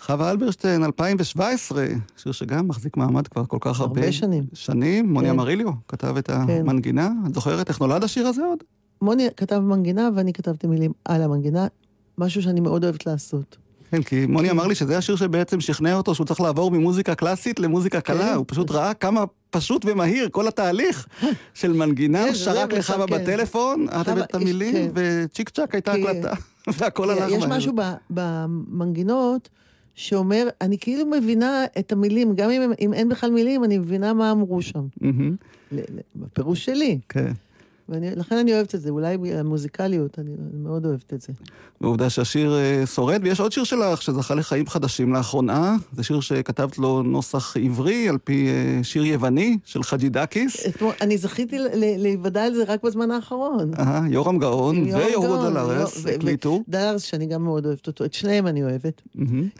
חווה 0.00 0.30
אלברשטיין, 0.30 0.84
2017, 0.84 1.86
שיר 2.16 2.32
שגם 2.32 2.68
מחזיק 2.68 2.96
מעמד 2.96 3.28
כבר 3.28 3.44
כל 3.46 3.58
כך 3.60 3.80
הרבה. 3.80 4.00
הרבה 4.00 4.12
שנים. 4.12 4.44
שנים, 4.54 5.12
מוני 5.12 5.26
כן. 5.26 5.34
אמריליו 5.34 5.70
כתב 5.88 6.16
את 6.16 6.30
המנגינה. 6.30 7.10
את 7.26 7.34
זוכרת 7.34 7.68
איך 7.68 7.80
נולד 7.80 8.04
השיר 8.04 8.26
הזה 8.26 8.42
עוד? 8.44 8.58
מוני 9.02 9.28
כתב 9.36 9.58
מנגינה 9.58 10.08
ואני 10.16 10.32
כתבתי 10.32 10.66
מילים 10.66 10.92
על 11.04 11.22
המנגינה, 11.22 11.66
משהו 12.18 12.42
שאני 12.42 12.60
מאוד 12.60 12.84
אוהבת 12.84 13.06
לעשות. 13.06 13.56
כן, 13.90 14.02
כי 14.02 14.26
מוני 14.26 14.50
אמר 14.50 14.66
לי 14.66 14.74
שזה 14.74 14.98
השיר 14.98 15.16
שבעצם 15.16 15.60
שכנע 15.60 15.94
אותו 15.94 16.14
שהוא 16.14 16.26
צריך 16.26 16.40
לעבור 16.40 16.70
ממוזיקה 16.70 17.14
קלאסית 17.14 17.60
למוזיקה 17.60 18.00
קלה. 18.00 18.28
כן. 18.28 18.34
הוא 18.34 18.44
פשוט 18.48 18.70
ראה 18.70 18.94
כמה 18.94 19.24
פשוט 19.50 19.84
ומהיר 19.84 20.28
כל 20.32 20.48
התהליך 20.48 21.06
של 21.54 21.72
מנגינה, 21.72 22.18
כן, 22.18 22.24
הוא 22.24 22.32
זה 22.32 22.38
שרק 22.38 22.72
לחווה 22.72 23.06
כן. 23.06 23.14
בטלפון, 23.14 23.86
את 24.00 24.08
הבאת 24.08 24.30
את 24.30 24.34
המילים, 24.34 24.74
כן. 24.74 24.90
וצ'יק 24.94 25.48
צ'אק 25.48 25.74
הייתה 25.74 25.92
הקלטה, 25.92 26.32
והכל 26.78 27.10
הלך 27.10 27.30
יש 27.30 27.44
מהר. 27.44 27.56
משהו 27.56 27.72
ב- 27.76 27.94
במנגינות 28.10 29.48
שאומר, 29.94 30.48
אני 30.60 30.78
כאילו 30.78 31.06
מבינה 31.06 31.64
את 31.78 31.92
המילים, 31.92 32.34
גם 32.34 32.50
אם, 32.50 32.72
אם 32.80 32.92
אין 32.94 33.08
בכלל 33.08 33.30
מילים, 33.30 33.64
אני 33.64 33.78
מבינה 33.78 34.12
מה 34.14 34.30
אמרו 34.32 34.62
שם. 34.62 34.86
בפירוש 36.16 36.64
שלי. 36.64 36.98
כן. 37.08 37.32
ולכן 37.90 38.36
אני 38.36 38.54
אוהבת 38.54 38.74
את 38.74 38.80
זה, 38.80 38.90
אולי 38.90 39.16
המוזיקליות, 39.34 40.18
אני, 40.18 40.30
אני 40.30 40.62
מאוד 40.62 40.86
אוהבת 40.86 41.14
את 41.14 41.20
זה. 41.20 41.32
ועובדה 41.80 42.10
שהשיר 42.10 42.54
אה, 42.54 42.86
שורד, 42.86 43.20
ויש 43.22 43.40
עוד 43.40 43.52
שיר 43.52 43.64
שלך 43.64 44.02
שזכה 44.02 44.34
לחיים 44.34 44.66
חדשים 44.66 45.12
לאחרונה. 45.12 45.76
זה 45.92 46.02
שיר 46.02 46.20
שכתבת 46.20 46.78
לו 46.78 47.02
נוסח 47.02 47.56
עברי 47.56 48.08
על 48.08 48.18
פי 48.24 48.48
אה, 48.48 48.84
שיר 48.84 49.04
יווני 49.04 49.58
של 49.64 49.82
חג'י 49.82 50.08
דקיס. 50.08 50.66
אתמול, 50.66 50.92
אני 51.00 51.18
זכיתי 51.18 51.56
להיוודע 51.74 52.44
על 52.44 52.54
זה 52.54 52.64
רק 52.64 52.82
בזמן 52.84 53.10
האחרון. 53.10 53.70
אה, 53.78 54.02
יורם 54.10 54.38
גאון 54.38 54.76
עם 54.76 54.86
יורם 54.86 55.02
ויהודה 55.06 55.28
גאון, 55.28 55.54
דלרס 55.54 56.06
הקליטו. 56.06 56.62
דלרס, 56.68 57.02
שאני 57.02 57.26
גם 57.26 57.44
מאוד 57.44 57.66
אוהבת 57.66 57.86
אותו, 57.86 58.04
את 58.04 58.14
שניהם 58.14 58.46
אני 58.46 58.62
אוהבת. 58.62 59.02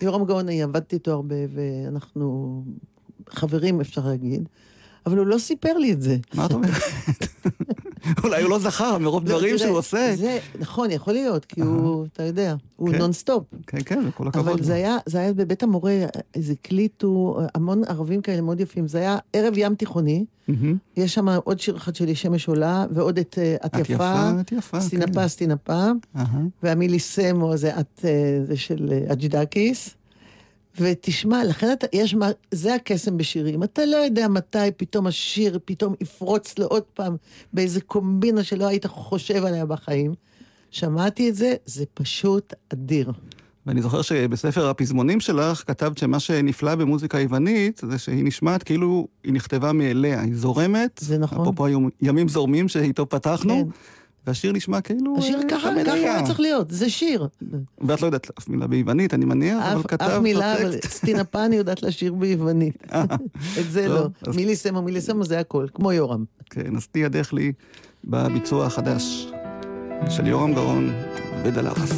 יורם 0.02 0.24
גאון, 0.24 0.48
אני 0.48 0.62
עבדתי 0.62 0.96
איתו 0.96 1.10
הרבה, 1.10 1.36
ואנחנו 1.54 2.62
חברים, 3.30 3.80
אפשר 3.80 4.06
להגיד, 4.06 4.48
אבל 5.06 5.18
הוא 5.18 5.26
לא 5.26 5.38
סיפר 5.38 5.78
לי 5.78 5.92
את 5.92 6.02
זה. 6.02 6.16
מה 6.34 6.46
את 6.46 6.52
אומרת? 6.52 6.72
אולי 8.24 8.42
הוא 8.42 8.50
לא 8.50 8.58
זכר 8.58 8.98
מרוב 8.98 9.22
לא, 9.24 9.28
דברים 9.28 9.58
שהוא 9.58 9.78
עושה. 9.78 10.12
זה, 10.16 10.38
נכון, 10.58 10.90
יכול 10.90 11.12
להיות, 11.12 11.44
כי 11.44 11.60
הוא, 11.60 12.06
אתה 12.12 12.22
יודע, 12.22 12.54
הוא 12.76 12.90
כן. 12.90 12.98
נונסטופ. 12.98 13.44
כן, 13.66 13.78
כן, 13.84 14.04
וכל 14.08 14.28
הכבוד. 14.28 14.48
אבל. 14.48 14.62
זה 14.62 14.74
היה, 14.74 14.96
זה 15.06 15.18
היה 15.18 15.32
בבית 15.32 15.62
המורה, 15.62 15.96
איזה 16.34 16.52
הקליטו, 16.52 17.38
המון 17.54 17.84
ערבים 17.84 18.22
כאלה 18.22 18.40
מאוד 18.40 18.60
יפים. 18.60 18.88
זה 18.88 18.98
היה 18.98 19.18
ערב 19.32 19.54
ים 19.56 19.74
תיכוני. 19.74 20.24
יש 20.96 21.14
שם 21.14 21.28
עוד 21.28 21.60
שיר 21.60 21.76
אחד 21.76 21.94
שלי, 21.94 22.14
שמש 22.14 22.48
עולה, 22.48 22.86
ועוד 22.90 23.18
את 23.18 23.38
אה, 23.38 23.56
את 23.66 23.78
יפה, 24.52 24.80
סטינפה. 24.80 25.28
סטינפה. 25.28 25.86
וה 26.62 26.71
Μίλησέ 26.71 26.98
μου 26.98 27.56
זה 27.56 27.80
את, 27.80 28.04
אה, 28.04 28.40
זה 28.44 28.56
של 28.56 28.92
אה, 28.92 29.12
חג'ידאקיס. 29.12 29.94
ותשמע, 30.78 31.44
לכן 31.44 31.72
אתה, 31.72 31.86
יש 31.92 32.14
מה, 32.14 32.30
זה 32.50 32.74
הקסם 32.74 33.16
בשירים. 33.16 33.62
אתה 33.62 33.84
לא 33.84 33.96
יודע 33.96 34.28
מתי 34.28 34.58
פתאום 34.76 35.06
השיר 35.06 35.58
פתאום 35.64 35.94
יפרוץ 36.00 36.58
לו 36.58 36.66
עוד 36.66 36.82
פעם 36.94 37.16
באיזה 37.52 37.80
קומבינה 37.80 38.44
שלא 38.44 38.66
היית 38.66 38.86
חושב 38.86 39.44
עליה 39.44 39.66
בחיים. 39.66 40.14
שמעתי 40.70 41.28
את 41.28 41.34
זה, 41.34 41.54
זה 41.66 41.84
פשוט 41.94 42.54
אדיר. 42.72 43.12
ואני 43.66 43.82
זוכר 43.82 44.02
שבספר 44.02 44.68
הפזמונים 44.68 45.20
שלך 45.20 45.64
כתבת 45.66 45.98
שמה 45.98 46.20
שנפלא 46.20 46.74
במוזיקה 46.74 47.20
יוונית 47.20 47.80
זה 47.88 47.98
שהיא 47.98 48.24
נשמעת 48.24 48.62
כאילו 48.62 49.08
היא 49.24 49.32
נכתבה 49.32 49.72
מאליה, 49.72 50.20
היא 50.20 50.34
זורמת. 50.34 51.00
זה 51.02 51.18
נכון. 51.18 51.40
אפרופו 51.40 51.66
היום 51.66 51.88
ימים 52.02 52.28
זורמים 52.28 52.68
שאיתו 52.68 53.08
פתחנו. 53.08 53.64
כן. 53.64 53.70
והשיר 54.26 54.52
נשמע 54.52 54.80
כאילו... 54.80 55.14
השיר 55.18 55.38
אה, 55.38 55.42
ככה, 55.50 55.70
ככה 55.84 55.92
היה. 55.92 56.22
צריך 56.26 56.40
להיות, 56.40 56.70
זה 56.70 56.90
שיר. 56.90 57.28
ואת 57.80 58.00
לא 58.02 58.06
יודעת 58.06 58.30
אף 58.38 58.48
מילה 58.48 58.66
ביוונית, 58.66 59.14
אני 59.14 59.24
מניח, 59.24 59.62
אבל 59.64 59.80
אף, 59.80 59.86
כתבת 59.86 60.02
אף 60.02 60.22
מילה, 60.22 60.56
אבל 60.56 60.70
בטקסט. 60.76 60.92
סטינפה 60.96 61.44
אני 61.44 61.56
יודעת 61.56 61.82
לשיר 61.82 62.14
ביוונית. 62.14 62.86
את 63.60 63.70
זה 63.70 63.88
לא. 63.88 64.06
אז- 64.26 64.36
מילי 64.36 64.56
סמו, 64.56 64.82
מילי 64.82 65.00
סמו 65.00 65.24
זה 65.24 65.38
הכל, 65.40 65.66
כמו 65.74 65.92
יורם. 65.92 66.24
כן, 66.50 66.76
אז 66.76 66.86
תהיי 66.86 67.04
ידך 67.04 67.32
לי 67.32 67.52
בביצוע 68.04 68.66
החדש 68.66 69.32
של 70.08 70.26
יורם 70.26 70.54
גאון 70.54 70.92
ודלרס. 71.44 71.90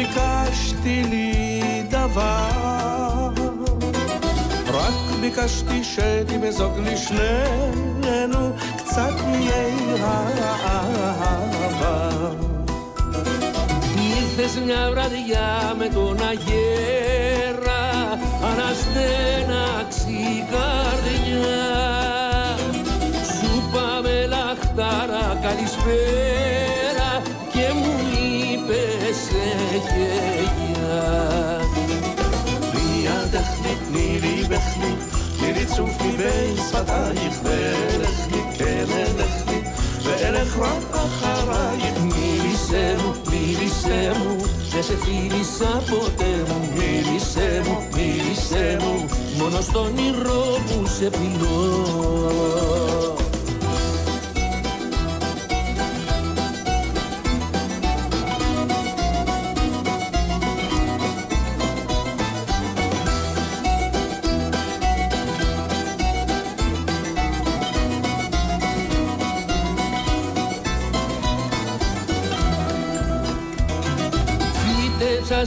ביקשתי 0.00 1.02
לי 1.10 1.62
דבר. 1.90 3.30
רק 4.72 5.20
ביקשתי 5.20 5.84
שתמזוג 5.84 6.72
לשנינו 6.78 8.52
קצת 8.76 9.12
מאי 9.30 10.00
האהבה. 10.02 12.08
Ήρθες 14.16 14.56
μια 14.64 14.88
βραδιά 14.90 15.74
με 15.78 15.88
τον 15.88 16.16
αγέρα 16.22 18.18
Αναστέναξη 18.42 20.10
η 20.10 20.44
καρδιά 20.50 21.76
Σου 23.24 23.62
πάμε 23.72 24.26
λαχτάρα 24.26 25.38
καλησπέρα 25.42 26.49
תצוף 35.65 36.01
מבין 36.01 36.55
שפתייך 36.57 37.39
ואלך 37.43 38.27
לי 38.31 38.41
כן 38.57 38.85
אלך 38.89 39.49
לי 39.49 39.61
ואלך 40.03 40.57
רק 40.57 40.83
אחרייך 40.91 41.97
מיליסמו 42.01 43.13
מיליסמו 43.31 44.37
ושפיליסה 44.71 45.81
פוטמו 45.89 46.59
מיליסמו 46.75 47.81
מיליסמו 47.95 49.05
מונו 49.37 49.63
στον 49.63 49.95
נירו 49.95 50.57
που 50.67 50.87
σε 50.87 51.09
πεινώ 51.11 52.11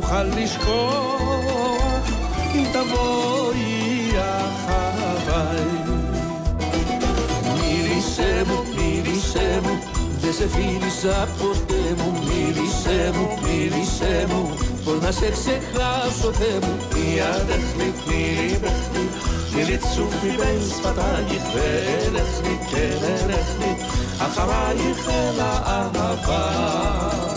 μου 0.00 0.06
Χαλίσκο 0.06 0.80
τα 2.72 2.82
βόρεια 2.90 4.30
Χαβάη 4.64 5.64
Μύρισε 7.54 8.44
μου, 8.46 8.58
μύρισε 8.76 9.60
μου 9.62 9.78
δεν 10.22 10.32
σε 10.32 10.48
φίλησα 10.48 11.28
ποτέ 11.38 11.82
μου. 11.96 12.12
Μύρισε 12.26 13.12
μου, 13.14 13.28
μύρισε 13.42 14.26
μου 14.28 14.54
πως 14.84 15.00
να 15.00 15.10
σε 15.10 15.30
ξεχάσω 15.30 16.32
Θεέ 16.32 16.58
μου. 16.62 16.74
Μια 16.94 17.44
δεχνή, 17.48 17.92
πλήρη 18.04 18.58
δεχνή 18.62 19.04
Μυρίτσου 19.54 20.04
φιμπές 20.20 20.66
πατάγει 20.82 21.40
Φερέχνη 21.52 22.54
και 22.70 22.82
ρεχνή 23.26 23.72
Αχαράγει 24.24 24.94
χέλα 25.02 25.52
αγαπά. 25.80 27.29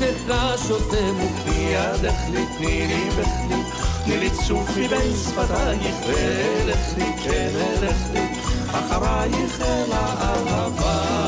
שיחך 0.00 0.70
אותם 0.70 1.14
וביד 1.16 2.04
החליט 2.04 2.48
תני 2.58 2.86
לי 2.86 3.10
בכלי 3.10 3.62
תני 4.04 4.16
לי 4.18 4.30
צוף 4.30 4.70
מבין 4.70 5.16
שפתייך 5.16 5.96
ואלך 6.06 6.98
לי 6.98 7.04
כן 7.24 7.50
אלך 7.54 8.10
לי 8.12 8.26
אחרייך 8.70 9.60
אל 9.60 9.92
הערבה 9.92 11.20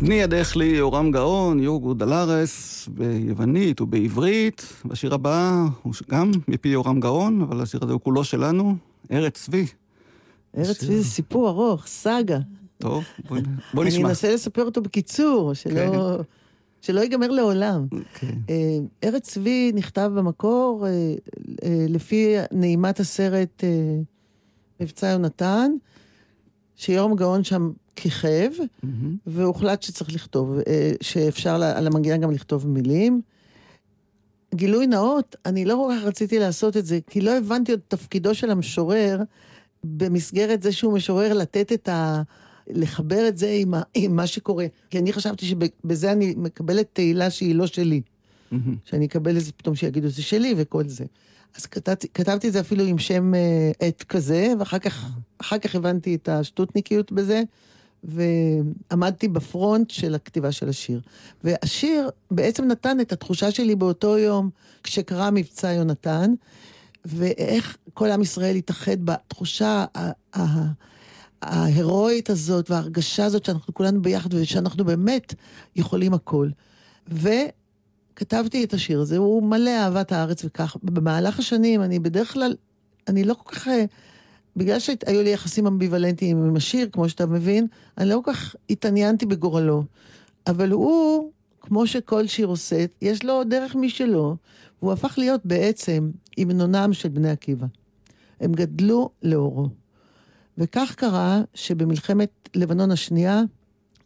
בני 0.00 0.14
ידך 0.14 0.56
לי 0.56 0.64
יורם 0.64 1.10
גאון, 1.10 1.60
יורגו 1.60 1.94
דלרס, 1.94 2.88
ביוונית 2.88 3.80
ובעברית. 3.80 4.72
והשיר 4.84 5.14
הבא 5.14 5.64
הוא 5.82 5.94
גם 6.10 6.30
מפי 6.48 6.68
יורם 6.68 7.00
גאון, 7.00 7.42
אבל 7.42 7.60
השיר 7.60 7.80
הזה 7.82 7.92
הוא 7.92 8.00
כולו 8.00 8.24
שלנו, 8.24 8.76
ארץ 9.12 9.44
צבי. 9.44 9.66
ארץ 10.56 10.78
צבי 10.78 10.96
זה 10.96 11.04
סיפור 11.04 11.48
ארוך, 11.48 11.86
סאגה. 11.86 12.38
טוב, 12.78 13.04
בוא 13.74 13.82
אני 13.82 13.90
נשמע. 13.90 14.08
אנסה 14.08 14.34
לספר 14.34 14.64
אותו 14.64 14.82
בקיצור, 14.82 15.54
שלא, 15.54 16.18
שלא 16.80 17.00
ייגמר 17.00 17.30
לעולם. 17.30 17.86
כן. 18.14 18.34
אה, 18.50 18.78
ארץ 19.04 19.30
צבי 19.30 19.72
נכתב 19.74 20.10
במקור 20.14 20.86
אה, 20.86 21.14
אה, 21.64 21.86
לפי 21.88 22.34
נעימת 22.52 23.00
הסרט 23.00 23.64
מבצע 24.80 25.06
יונתן, 25.06 25.72
שיורם 26.76 27.16
גאון 27.16 27.44
שם 27.44 27.70
כיכב, 27.96 28.50
מהמם. 28.82 29.16
והוחלט 29.26 29.82
שצריך 29.82 30.14
לכתוב, 30.14 30.58
שאפשר 31.00 31.54
על 31.54 31.86
המנגינה 31.86 32.16
גם 32.16 32.30
לכתוב 32.30 32.68
מילים. 32.68 33.20
גילוי 34.54 34.86
נאות, 34.86 35.36
אני 35.46 35.64
לא 35.64 35.74
כל 35.74 35.94
כך 35.96 36.04
רציתי 36.04 36.38
לעשות 36.38 36.76
את 36.76 36.86
זה, 36.86 36.98
כי 37.06 37.20
לא 37.20 37.38
הבנתי 37.38 37.72
עוד 37.72 37.80
תפקידו 37.88 38.34
של 38.34 38.50
המשורר 38.50 39.20
במסגרת 39.84 40.62
זה 40.62 40.72
שהוא 40.72 40.92
משורר 40.92 41.34
לתת 41.34 41.72
את 41.72 41.88
ה... 41.88 42.22
לחבר 42.68 43.28
את 43.28 43.38
זה 43.38 43.50
עם, 43.50 43.74
ה... 43.74 43.82
עם 43.94 44.16
מה 44.16 44.26
שקורה. 44.26 44.66
כי 44.90 44.98
אני 44.98 45.12
חשבתי 45.12 45.46
שבזה 45.46 46.12
אני 46.12 46.34
מקבלת 46.36 46.86
תהילה 46.92 47.30
שהיא 47.30 47.54
לא 47.54 47.66
שלי. 47.66 48.00
מהמם. 48.50 48.76
שאני 48.84 49.06
אקבל 49.06 49.36
איזה 49.36 49.52
פתאום 49.52 49.74
שיגידו 49.74 50.08
זה 50.08 50.22
שלי 50.22 50.54
וכל 50.56 50.88
זה. 50.88 51.04
אז 51.56 51.66
כתבתי, 51.66 52.08
כתבתי 52.14 52.48
את 52.48 52.52
זה 52.52 52.60
אפילו 52.60 52.84
עם 52.84 52.98
שם 52.98 53.34
אה, 53.34 53.70
עט 53.80 54.02
כזה, 54.02 54.52
ואחר 54.58 54.78
כך, 54.78 55.10
כך 55.40 55.74
הבנתי 55.74 56.14
את 56.14 56.28
השטותניקיות 56.28 57.12
בזה, 57.12 57.42
ועמדתי 58.04 59.28
בפרונט 59.28 59.90
של 59.90 60.14
הכתיבה 60.14 60.52
של 60.52 60.68
השיר. 60.68 61.00
והשיר 61.44 62.10
בעצם 62.30 62.64
נתן 62.64 63.00
את 63.00 63.12
התחושה 63.12 63.50
שלי 63.50 63.74
באותו 63.74 64.18
יום 64.18 64.50
כשקרה 64.82 65.30
מבצע 65.30 65.72
יונתן, 65.72 66.34
ואיך 67.04 67.76
כל 67.94 68.10
עם 68.10 68.22
ישראל 68.22 68.56
התאחד 68.56 69.04
בתחושה 69.04 69.84
ההירואית 71.42 72.30
הזאת 72.30 72.70
וההרגשה 72.70 73.24
הזאת 73.24 73.44
שאנחנו 73.44 73.74
כולנו 73.74 74.02
ביחד 74.02 74.34
ושאנחנו 74.34 74.84
באמת 74.84 75.34
יכולים 75.76 76.14
הכל. 76.14 76.48
וכתבתי 77.08 78.64
את 78.64 78.74
השיר 78.74 79.00
הזה, 79.00 79.16
הוא 79.16 79.42
מלא 79.42 79.70
אהבת 79.70 80.12
הארץ 80.12 80.44
וכך. 80.44 80.76
במהלך 80.82 81.38
השנים 81.38 81.82
אני 81.82 81.98
בדרך 81.98 82.32
כלל, 82.32 82.54
אני 83.08 83.24
לא 83.24 83.34
כל 83.34 83.54
כך... 83.54 83.68
בגלל 84.56 84.78
שהיו 84.78 85.22
לי 85.22 85.30
יחסים 85.30 85.66
אמביוולנטיים 85.66 86.44
עם 86.44 86.56
השיר, 86.56 86.88
כמו 86.92 87.08
שאתה 87.08 87.26
מבין, 87.26 87.66
אני 87.98 88.08
לא 88.08 88.20
כל 88.24 88.32
כך 88.32 88.56
התעניינתי 88.70 89.26
בגורלו. 89.26 89.82
אבל 90.46 90.70
הוא, 90.70 91.30
כמו 91.60 91.86
שכל 91.86 92.26
שיר 92.26 92.46
עושה, 92.46 92.84
יש 93.02 93.24
לו 93.24 93.44
דרך 93.44 93.74
משלו, 93.74 94.36
והוא 94.84 94.92
הפך 94.92 95.14
להיות 95.18 95.40
בעצם 95.44 96.10
המנונם 96.38 96.90
של 96.92 97.08
בני 97.08 97.30
עקיבא. 97.30 97.66
הם 98.40 98.52
גדלו 98.52 99.10
לאורו. 99.22 99.68
וכך 100.58 100.94
קרה 100.96 101.42
שבמלחמת 101.54 102.48
לבנון 102.54 102.90
השנייה 102.90 103.42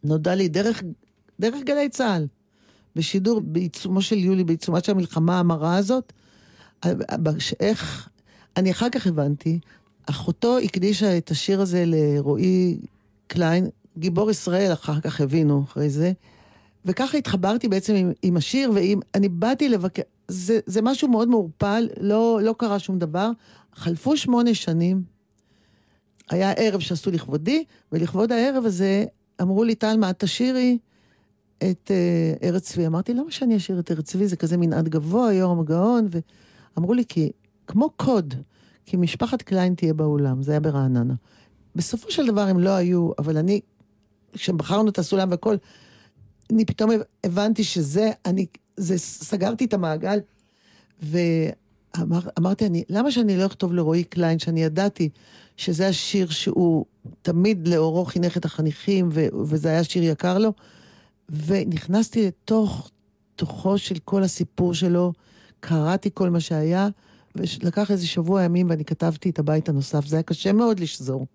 נודע 0.04 0.34
לי 0.34 0.48
דרך, 0.48 0.82
דרך 1.40 1.62
גלי 1.64 1.88
צה"ל, 1.88 2.26
בשידור 2.96 3.40
בעיצומו 3.40 4.02
של 4.02 4.18
יולי, 4.18 4.44
בעיצומה 4.44 4.80
של 4.80 4.92
המלחמה 4.92 5.38
המרה 5.38 5.76
הזאת, 5.76 6.12
איך, 7.60 8.08
אני 8.56 8.70
אחר 8.70 8.90
כך 8.90 9.06
הבנתי, 9.06 9.58
אחותו 10.06 10.58
הקדישה 10.58 11.18
את 11.18 11.30
השיר 11.30 11.60
הזה 11.60 11.84
לרועי 11.86 12.78
קליין, 13.26 13.68
גיבור 13.98 14.30
ישראל, 14.30 14.72
אחר 14.72 15.00
כך 15.00 15.20
הבינו 15.20 15.64
אחרי 15.64 15.90
זה, 15.90 16.12
וככה 16.84 17.18
התחברתי 17.18 17.68
בעצם 17.68 17.94
עם, 17.94 18.12
עם 18.22 18.36
השיר, 18.36 18.72
ואני 18.74 19.28
באתי 19.28 19.68
לבקר, 19.68 20.02
זה, 20.28 20.60
זה 20.66 20.82
משהו 20.82 21.08
מאוד 21.08 21.28
מעורפל, 21.28 21.88
לא, 22.00 22.40
לא 22.42 22.54
קרה 22.58 22.78
שום 22.78 22.98
דבר. 22.98 23.30
חלפו 23.74 24.16
שמונה 24.16 24.54
שנים, 24.54 25.02
היה 26.30 26.52
ערב 26.52 26.80
שעשו 26.80 27.10
לכבודי, 27.10 27.64
ולכבוד 27.92 28.32
הערב 28.32 28.64
הזה 28.64 29.04
אמרו 29.42 29.64
לי, 29.64 29.74
טלמה, 29.74 30.10
את 30.10 30.18
תשאירי 30.18 30.78
את 31.58 31.90
uh, 31.90 32.44
ארץ 32.44 32.62
צבי. 32.62 32.86
אמרתי, 32.86 33.14
למה 33.14 33.30
שאני 33.30 33.56
אשאיר 33.56 33.78
את 33.78 33.90
ארץ 33.90 34.04
צבי? 34.04 34.28
זה 34.28 34.36
כזה 34.36 34.56
מנעד 34.56 34.88
גבוה, 34.88 35.32
יורם 35.32 35.60
הגאון, 35.60 36.08
ואמרו 36.76 36.94
לי, 36.94 37.04
כי 37.08 37.30
כמו 37.66 37.90
קוד, 37.90 38.34
כי 38.86 38.96
משפחת 38.96 39.42
קליין 39.42 39.74
תהיה 39.74 39.94
באולם, 39.94 40.42
זה 40.42 40.52
היה 40.52 40.60
ברעננה. 40.60 41.14
בסופו 41.76 42.10
של 42.10 42.26
דבר 42.26 42.40
הם 42.40 42.58
לא 42.58 42.70
היו, 42.70 43.10
אבל 43.18 43.36
אני, 43.36 43.60
כשבחרנו 44.32 44.90
את 44.90 44.98
הסולם 44.98 45.30
והכל, 45.30 45.56
אני 46.52 46.64
פתאום 46.64 46.90
הבנתי 47.24 47.64
שזה, 47.64 48.10
אני, 48.26 48.46
זה, 48.76 48.98
סגרתי 48.98 49.64
את 49.64 49.74
המעגל, 49.74 50.18
ואמרתי, 51.02 52.66
אני, 52.66 52.84
למה 52.88 53.10
שאני 53.10 53.36
לא 53.36 53.46
אכתוב 53.46 53.72
לרועי 53.72 54.04
קליין, 54.04 54.38
שאני 54.38 54.62
ידעתי 54.62 55.08
שזה 55.56 55.88
השיר 55.88 56.30
שהוא 56.30 56.84
תמיד 57.22 57.68
לאורו 57.68 58.04
חינך 58.04 58.36
את 58.36 58.44
החניכים, 58.44 59.08
ו, 59.12 59.26
וזה 59.44 59.68
היה 59.68 59.84
שיר 59.84 60.02
יקר 60.02 60.38
לו, 60.38 60.52
ונכנסתי 61.28 62.26
לתוך 62.26 62.90
תוכו 63.36 63.78
של 63.78 63.98
כל 64.04 64.22
הסיפור 64.22 64.74
שלו, 64.74 65.12
קראתי 65.60 66.10
כל 66.14 66.30
מה 66.30 66.40
שהיה, 66.40 66.88
ולקח 67.36 67.90
איזה 67.90 68.06
שבוע 68.06 68.42
ימים 68.42 68.70
ואני 68.70 68.84
כתבתי 68.84 69.30
את 69.30 69.38
הבית 69.38 69.68
הנוסף. 69.68 70.06
זה 70.06 70.16
היה 70.16 70.22
קשה 70.22 70.52
מאוד 70.52 70.80
לשזור. 70.80 71.26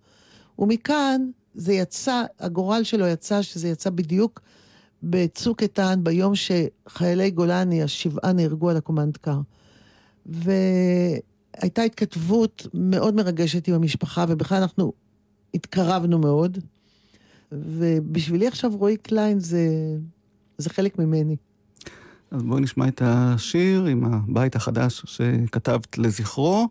ומכאן 0.60 1.21
זה 1.56 1.73
יצא, 1.73 2.23
הגורל 2.39 2.84
שלו 2.84 3.08
יצא, 3.08 3.41
שזה 3.41 3.69
יצא 3.69 3.89
בדיוק 3.89 4.41
בצוק 5.03 5.63
איתן, 5.63 5.99
ביום 6.03 6.33
שחיילי 6.35 7.31
גולני, 7.31 7.83
השבעה 7.83 8.33
נהרגו 8.33 8.69
על 8.69 8.77
הקומנד 8.77 9.17
קר. 9.17 9.39
והייתה 10.25 11.81
התכתבות 11.81 12.67
מאוד 12.73 13.15
מרגשת 13.15 13.67
עם 13.67 13.73
המשפחה, 13.73 14.25
ובכלל 14.29 14.61
אנחנו 14.61 14.93
התקרבנו 15.53 16.19
מאוד. 16.19 16.57
ובשבילי 17.51 18.47
עכשיו 18.47 18.71
רועי 18.77 18.97
קליין 18.97 19.39
זה, 19.39 19.67
זה 20.57 20.69
חלק 20.69 20.99
ממני. 20.99 21.35
אז 22.31 22.43
בואי 22.43 22.61
נשמע 22.61 22.87
את 22.87 23.01
השיר 23.05 23.85
עם 23.85 24.05
הבית 24.05 24.55
החדש 24.55 25.03
שכתבת 25.05 25.97
לזכרו. 25.97 26.67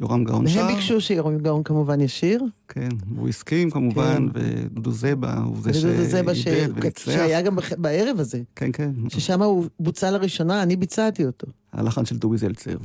יורם 0.00 0.24
גאון 0.24 0.48
שר. 0.48 0.60
והם 0.60 0.74
ביקשו 0.74 1.00
שיורם 1.00 1.38
גאון 1.38 1.62
כמובן 1.62 2.00
ישיר. 2.00 2.44
כן, 2.68 2.88
הוא 3.16 3.28
הסכים 3.28 3.70
כמובן, 3.70 4.26
ודודו 4.34 4.90
זבה 4.90 5.34
הוא 5.38 5.56
זה 5.62 5.70
ודודו 5.88 6.04
זבה 6.04 6.34
ש- 6.34 6.42
שאיבד 6.42 6.78
וניצח. 6.78 7.04
שהיה 7.04 7.42
גם 7.42 7.56
בערב 7.78 8.20
הזה, 8.20 8.40
כן, 8.56 8.70
כן. 8.72 8.90
ששם 9.08 9.42
הוא 9.42 9.66
בוצע 9.80 10.10
לראשונה, 10.10 10.62
אני 10.62 10.76
ביצעתי 10.76 11.26
אותו. 11.26 11.46
הלחן 11.72 12.04
של 12.04 12.16
דובי 12.18 12.38
זלצר. 12.38 12.76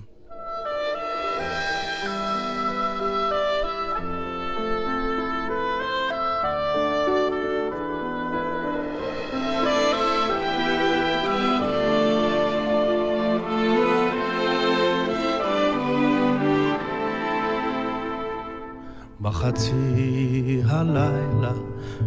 בחצי 19.48 20.62
הלילה 20.66 21.52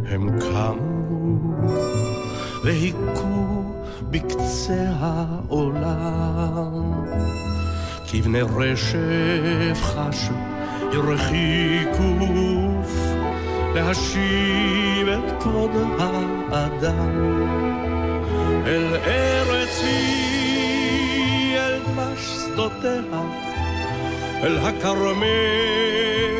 הם 0.09 0.41
קמו 0.41 1.39
והיכו 2.65 3.63
בקצה 4.11 4.85
העולם. 5.01 7.05
כבני 8.11 8.41
רשף 8.41 9.79
חשו 9.83 10.35
הרחיקוף 10.93 12.11
להשיב 13.75 15.09
את 15.09 15.43
כבוד 15.43 15.71
האדם. 16.51 17.45
אל 18.67 18.97
ארץ 19.07 19.81
היא 19.83 21.59
אל 21.59 21.79
דבש 21.79 22.21
שדותיה 22.21 23.23
אל 24.43 24.59
הכרמל 24.59 26.40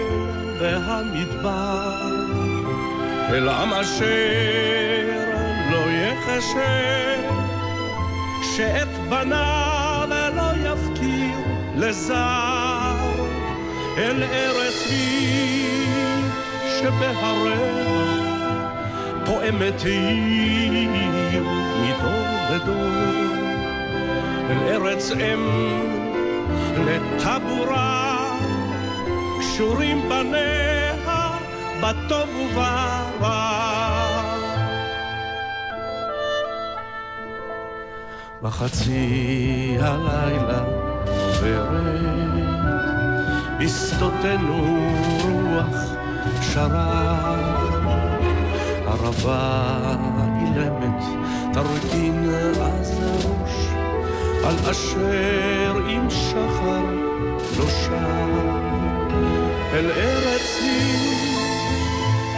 והמדבר, 0.61 1.97
אל 3.29 3.49
עם 3.49 3.73
אשר 3.73 5.09
לא 5.71 5.91
יחשב, 5.91 7.21
שאת 8.57 8.89
בניו 9.09 10.09
לא 10.37 10.51
יפקיר 10.57 11.37
לזר, 11.77 12.97
אל 13.99 14.23
ארץ 14.23 14.87
היא 14.91 16.25
שבהריה 16.79 17.91
פועמת 19.27 19.85
עיר 19.85 21.45
מדור 21.83 22.27
לדור, 22.51 23.35
אל 24.51 24.59
ארץ 24.69 25.11
אם 25.11 25.41
לטבורה 26.87 28.10
קשורים 29.61 30.09
בניה 30.09 31.39
בטוב 31.83 32.29
וברע. 32.37 33.51
בחצי 38.43 39.77
הלילה 39.81 40.65
עוברת 41.07 42.01
בשדותינו 43.61 44.79
רוח 45.23 45.77
שרה 46.43 47.35
ערבה 48.87 49.79
אילמת 50.41 51.05
תרכין 51.53 52.31
אז 52.63 53.01
ראש 53.01 53.69
על 54.45 54.71
אשר 54.71 55.77
עם 55.89 56.11
שחר 56.11 56.85
לא 57.59 57.69
שר 57.69 58.60
אל 59.73 59.91
ארץ 59.91 60.59
היא, 60.63 61.27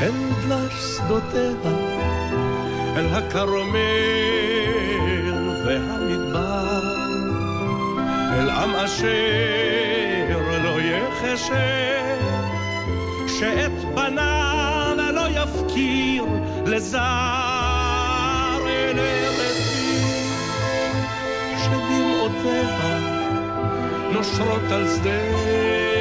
אל 0.01 0.13
דלש 0.43 0.73
שדותיה, 0.97 1.51
אל 2.97 3.07
הכרמל 3.07 3.77
והמדבר, 5.67 6.81
אל 8.33 8.51
עם 8.51 8.75
אשר 8.75 10.39
לא 10.65 10.81
יחשב, 10.81 12.17
שאת 13.39 13.95
בניו 13.95 14.97
לא 15.15 15.29
יפקיר 15.29 16.25
לזר, 16.67 16.99
אל 18.67 18.99
ארץ 18.99 19.75
היא, 19.77 20.29
שדמעותיה 21.59 22.99
נושרות 24.13 24.73
על 24.73 24.89
שדה 24.89 25.92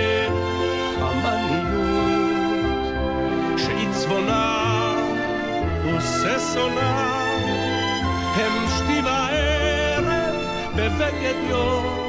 שעיצבונה 4.12 4.96
וששונה 5.86 7.22
הם 8.36 8.68
שתי 8.78 9.02
וערב 9.06 10.36
בבגד 10.76 11.36
יומה 11.50 12.01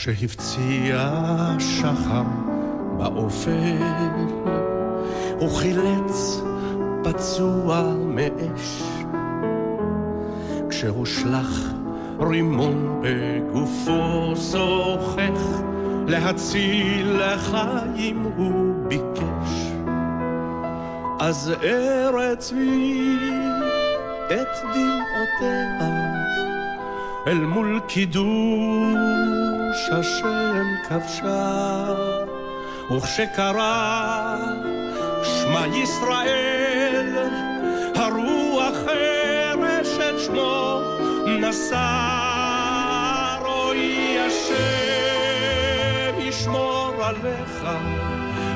כשהפציע 0.00 1.10
שחר 1.58 2.22
באופל, 2.98 3.82
הוא 5.38 5.50
חילץ 5.50 6.40
פצוע 7.04 7.94
מאש. 8.06 8.82
כשהושלך 10.70 11.72
רימון 12.20 13.02
בגופו 13.02 14.32
זוכך, 14.34 15.62
להציל 16.06 17.20
לחיים 17.20 18.22
הוא 18.36 18.88
ביקש. 18.88 19.72
אז 21.20 21.52
ארץ 21.62 22.52
היא 22.52 23.32
את 24.30 24.48
דמעותיה 24.74 26.49
אל 27.26 27.38
מול 27.38 27.80
קידוש 27.86 28.28
השם 29.92 30.66
כבשה, 30.88 31.94
וכשקרא 32.96 34.36
שמע 35.22 35.66
ישראל, 35.66 37.28
הרוח 37.94 38.74
חרש 38.86 39.98
את 39.98 40.20
שמו 40.20 40.80
נשא, 41.26 41.86
רואי 43.44 44.18
השם 44.18 44.58
ישמור 46.18 46.94
עליך, 47.02 47.64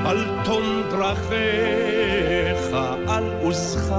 על 0.05 0.27
תום 0.43 0.63
דרכיך, 0.89 2.77
על 3.07 3.23
עוזך, 3.41 3.91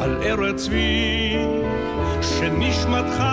על 0.00 0.22
ארץ 0.22 0.56
צבי 0.56 1.61
שנשמתך 2.42 3.24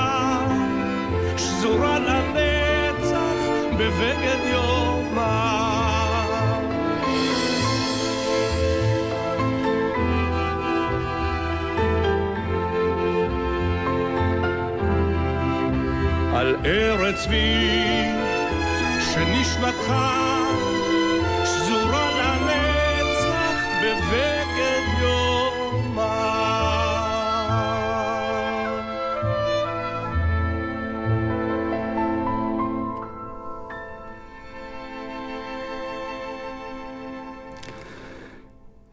שזורה 1.37 1.99
לנצח 1.99 3.39
בבגד 3.77 4.37
יומה. 4.51 5.55
על 16.33 16.55
ארץ 16.65 17.15
צבי 17.15 18.09
שנשמתך 19.13 19.93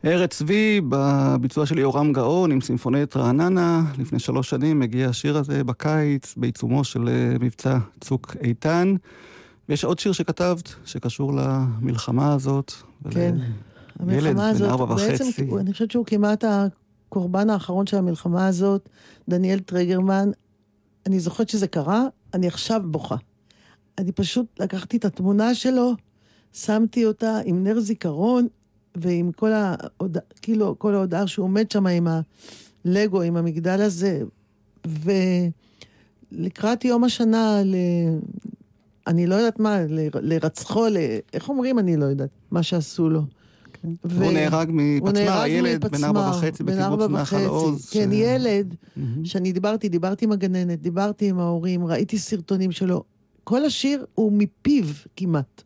ארץ 0.07 0.31
צבי, 0.37 0.81
בביצוע 0.89 1.67
של 1.67 1.79
יורם 1.79 2.13
גאון 2.13 2.53
עם 2.53 2.61
סימפוניית 2.61 3.17
רעננה. 3.17 3.83
לפני 3.99 4.19
שלוש 4.19 4.51
שנים 4.51 4.83
הגיע 4.83 5.09
השיר 5.09 5.37
הזה 5.37 5.65
בקיץ, 5.65 6.35
בעיצומו 6.37 6.85
של 6.85 7.09
אה, 7.09 7.37
מבצע 7.41 7.79
צוק 8.01 8.37
איתן. 8.43 8.95
ויש 9.69 9.85
עוד 9.85 9.99
שיר 9.99 10.13
שכתבת, 10.13 10.75
שקשור 10.85 11.33
למלחמה 11.35 12.35
הזאת. 12.35 12.73
כן. 13.11 13.37
המלחמה 13.99 14.49
הזאת, 14.49 14.89
בעצם, 14.89 15.25
אני 15.59 15.73
חושבת 15.73 15.91
שהוא 15.91 16.07
כמעט 16.07 16.45
הקורבן 16.45 17.51
האחרון 17.51 17.87
של 17.87 17.97
המלחמה 17.97 18.47
הזאת, 18.47 18.89
דניאל 19.29 19.59
טרגרמן. 19.59 20.31
אני 21.07 21.21
זוכרת 21.21 21.49
שזה 21.49 21.67
קרה, 21.67 22.05
אני 22.35 22.47
עכשיו 22.47 22.81
בוכה. 22.85 23.17
אני 23.99 24.13
פשוט 24.13 24.47
לקחתי 24.61 24.97
את 24.97 25.05
התמונה 25.05 25.55
שלו, 25.55 25.95
שמתי 26.53 27.07
אותה 27.07 27.39
עם 27.45 27.65
נר 27.65 27.81
זיכרון, 27.81 28.47
ועם 28.97 29.33
כל 29.33 29.51
ההודעה, 29.53 30.23
כאילו, 30.43 30.75
כל 30.79 30.95
ההודעה 30.95 31.27
שהוא 31.27 31.45
עומד 31.45 31.71
שם 31.71 31.87
עם 31.87 32.07
הלגו, 32.85 33.23
עם 33.23 33.37
המגדל 33.37 33.81
הזה, 33.83 34.23
ולקראת 36.33 36.85
יום 36.85 37.05
השנה, 37.05 37.63
ל... 37.65 37.75
אני 39.07 39.27
לא 39.27 39.35
יודעת 39.35 39.59
מה, 39.61 39.81
ל- 39.89 40.09
לרצחו, 40.21 40.87
ל... 40.87 40.97
איך 41.33 41.49
אומרים? 41.49 41.79
אני 41.79 41.97
לא 41.97 42.05
יודעת. 42.05 42.29
מה 42.51 42.63
שעשו 42.63 43.11
לו. 43.11 43.21
ו- 44.05 44.25
הוא 44.25 44.33
נהרג 44.33 44.69
מפצמ"ר, 44.73 45.41
הילד 45.41 45.85
בן 45.85 46.05
ארבע 46.05 46.21
מפצמ"ר, 46.29 46.39
וחצי 46.39 46.63
בקיבוץ 46.63 47.11
נחל. 47.11 47.45
עוז. 47.47 47.91
כן, 47.91 48.09
ש- 48.11 48.15
ילד, 48.15 48.75
מהמם. 48.97 49.25
שאני 49.25 49.53
דיברתי, 49.53 49.89
דיברתי 49.89 50.25
עם 50.25 50.33
הגננת, 50.33 50.83
דיברתי 50.83 51.29
עם 51.29 51.39
ההורים, 51.39 51.87
ראיתי 51.87 52.19
סרטונים 52.19 52.73
שלו. 52.73 53.03
כל 53.45 53.65
השיר 53.65 54.07
הוא 54.15 54.33
מפיו 54.33 54.85
כמעט. 55.17 55.63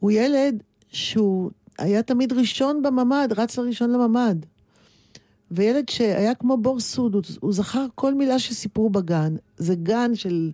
הוא 0.00 0.10
ילד 0.10 0.62
שהוא 0.88 1.50
היה 1.78 2.02
תמיד 2.02 2.32
ראשון 2.32 2.82
בממ"ד, 2.82 3.28
רץ 3.36 3.58
לראשון 3.58 3.90
לממ"ד. 3.90 4.36
וילד 5.50 5.88
שהיה 5.88 6.34
כמו 6.34 6.56
בור 6.56 6.80
סוד, 6.80 7.14
הוא, 7.14 7.22
הוא 7.40 7.52
זכר 7.52 7.86
כל 7.94 8.14
מילה 8.14 8.38
שסיפרו 8.38 8.90
בגן. 8.90 9.36
זה 9.56 9.74
גן 9.74 10.14
של, 10.14 10.50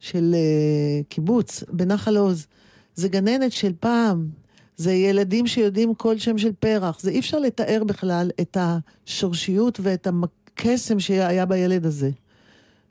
של 0.00 0.34
uh, 0.34 1.04
קיבוץ 1.08 1.64
בנחל 1.72 2.16
עוז. 2.16 2.46
זה 2.94 3.08
גננת 3.08 3.52
של 3.52 3.72
פעם. 3.80 4.28
זה 4.76 4.92
ילדים 4.92 5.46
שיודעים 5.46 5.94
כל 5.94 6.18
שם 6.18 6.38
של 6.38 6.52
פרח. 6.60 7.00
זה 7.00 7.10
אי 7.10 7.18
אפשר 7.18 7.38
לתאר 7.38 7.84
בכלל 7.84 8.30
את 8.40 8.56
השורשיות 8.60 9.80
ואת 9.82 10.08
הקסם 10.56 11.00
שהיה 11.00 11.46
בילד 11.46 11.86
הזה. 11.86 12.10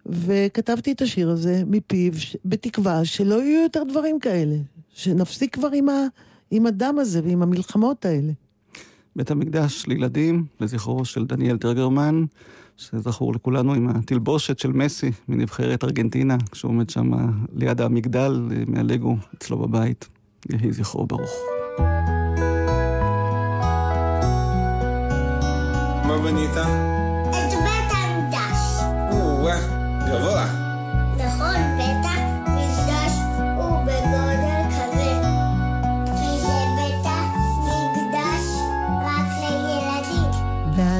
וכתבתי 0.06 0.92
את 0.92 1.02
השיר 1.02 1.30
הזה 1.30 1.64
מפיו, 1.68 2.12
בתקווה 2.46 3.06
שלא 3.06 3.44
יהיו 3.44 3.64
יותר 3.64 3.84
דברים 3.84 4.20
כאלה. 4.20 4.56
שנפסיק 4.96 5.54
כבר 5.54 5.70
עם, 5.74 5.90
ה, 5.90 6.06
עם 6.52 6.66
הדם 6.66 6.96
הזה 7.00 7.22
ועם 7.24 7.42
המלחמות 7.42 8.06
האלה. 8.06 8.32
בית 9.16 9.32
המקדש 9.32 9.86
לילדים, 9.88 10.46
לזכרו 10.60 11.06
של 11.06 11.26
דניאל 11.26 11.58
טרגרמן, 11.58 12.26
שזכור 12.78 13.34
לכולנו 13.34 13.74
עם 13.74 13.90
התלבושת 13.90 14.60
של 14.60 14.72
מסי 14.72 15.12
מנבחרת 15.28 15.84
ארגנטינה, 15.84 16.38
כשהוא 16.52 16.70
עומד 16.70 16.90
שם 16.90 17.12
ליד 17.56 17.82
המגדל 17.82 18.50
אה, 18.52 18.64
מהלגו 18.68 19.18
אצלו 19.38 19.58
בבית. 19.58 20.08
יהי 20.50 20.72
זכרו 20.72 21.06
ברוך. 21.06 21.32
מה 26.08 26.18
בנית? 26.24 26.50
את 26.50 27.54
בית 27.64 27.92
המקדש. 27.92 28.82
או-אה, 29.12 29.60
גבוה. 30.08 30.65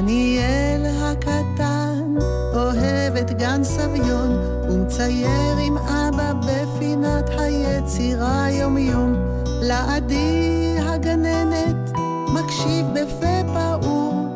דניאל 0.06 0.86
הקטן 1.02 2.14
אוהב 2.54 3.16
את 3.16 3.30
גן 3.38 3.64
סביון 3.64 4.38
ומצייר 4.70 5.56
עם 5.60 5.78
אבא 5.78 6.32
בפינת 6.32 7.30
היצירה 7.38 8.50
יום-יום. 8.50 9.14
לעדי 9.62 10.76
הגננת 10.80 11.90
מקשיב 12.34 12.86
בפה 12.94 13.52
פעור 13.54 14.28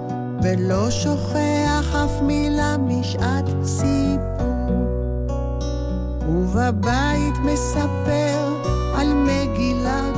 ולא 0.43 0.91
שוכח 0.91 1.95
אף 2.05 2.23
מילה 2.23 2.77
משעת 2.79 3.47
סיפור. 3.65 4.87
ובבית 6.29 7.37
מספר 7.45 8.55
על 8.97 9.15
מגילת 9.15 10.10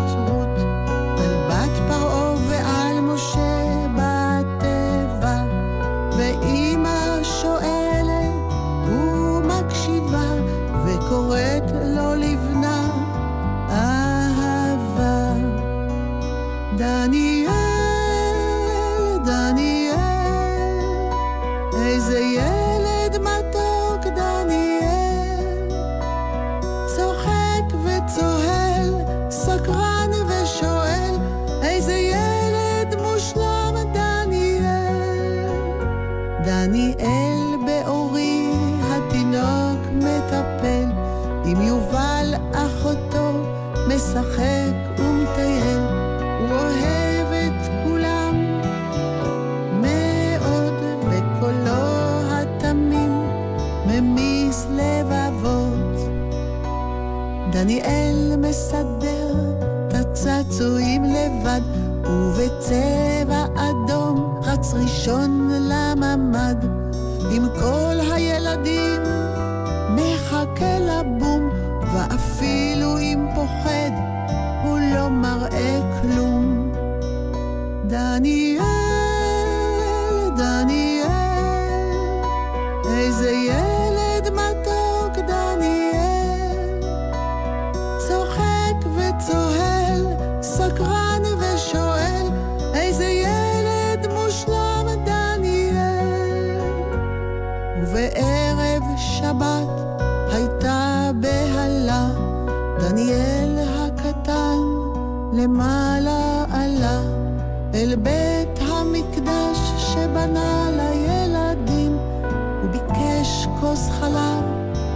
ביקש 112.72 113.46
כוס 113.60 113.90
חלב 113.90 114.44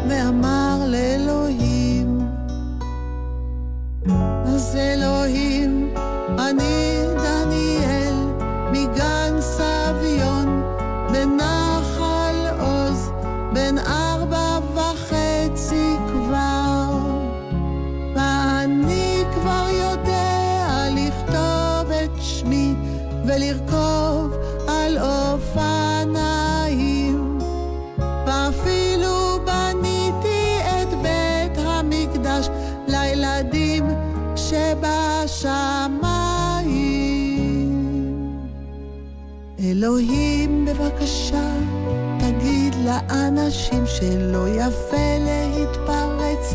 ואמר 0.09 0.56
לאנשים 43.47 43.87
שלא 43.87 44.49
יפה 44.49 45.17
להתפרץ 45.21 46.55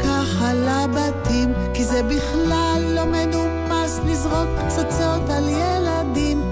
ככה 0.00 0.52
לבתים, 0.54 1.52
כי 1.74 1.84
זה 1.84 2.02
בכלל 2.02 2.92
לא 2.94 3.04
מנומס 3.04 4.00
לזרוק 4.06 4.48
פצצות 4.58 5.30
על 5.30 5.48
ילדים, 5.48 6.42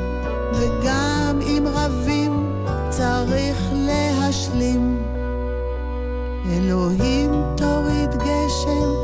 וגם 0.54 1.40
אם 1.42 1.64
רבים 1.74 2.62
צריך 2.90 3.72
להשלים. 3.72 5.02
אלוהים 6.52 7.30
תוריד 7.57 8.11
גשם 8.14 8.95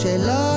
ושלא 0.00 0.49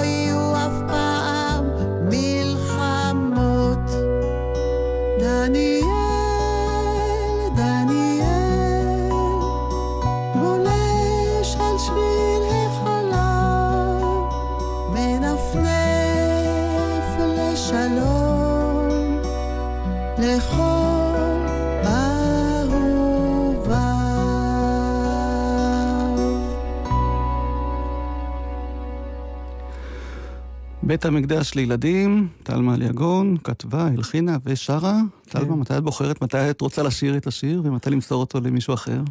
בית 30.93 31.05
המקדש 31.05 31.55
לילדים, 31.55 32.27
טלמה 32.43 32.75
אליגון, 32.75 33.37
כתבה, 33.43 33.87
הלחינה 33.87 34.37
ושרה. 34.45 34.99
כן. 35.25 35.39
טלמה, 35.39 35.55
מתי 35.55 35.77
את 35.77 35.83
בוחרת? 35.83 36.21
מתי 36.21 36.49
את 36.49 36.61
רוצה 36.61 36.83
לשיר 36.83 37.17
את 37.17 37.27
השיר, 37.27 37.61
ומתי 37.65 37.89
למסור 37.89 38.19
אותו 38.19 38.39
למישהו 38.39 38.73
אחר? 38.73 39.01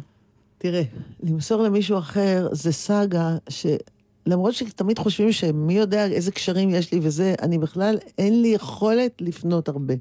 תראה, 0.57 0.81
למסור 1.23 1.63
למישהו 1.63 1.97
אחר 1.97 2.47
זה 2.51 2.71
סאגה 2.71 3.37
שלמרות 3.49 4.53
שתמיד 4.53 4.99
חושבים 4.99 5.31
שמי 5.31 5.73
יודע 5.73 6.05
איזה 6.05 6.31
קשרים 6.31 6.69
יש 6.69 6.91
לי 6.91 6.99
וזה, 7.03 7.35
אני 7.41 7.57
בכלל, 7.57 7.97
אין 8.17 8.41
לי 8.41 8.47
יכולת 8.47 9.21
לפנות 9.21 9.67
הרבה. 9.69 9.93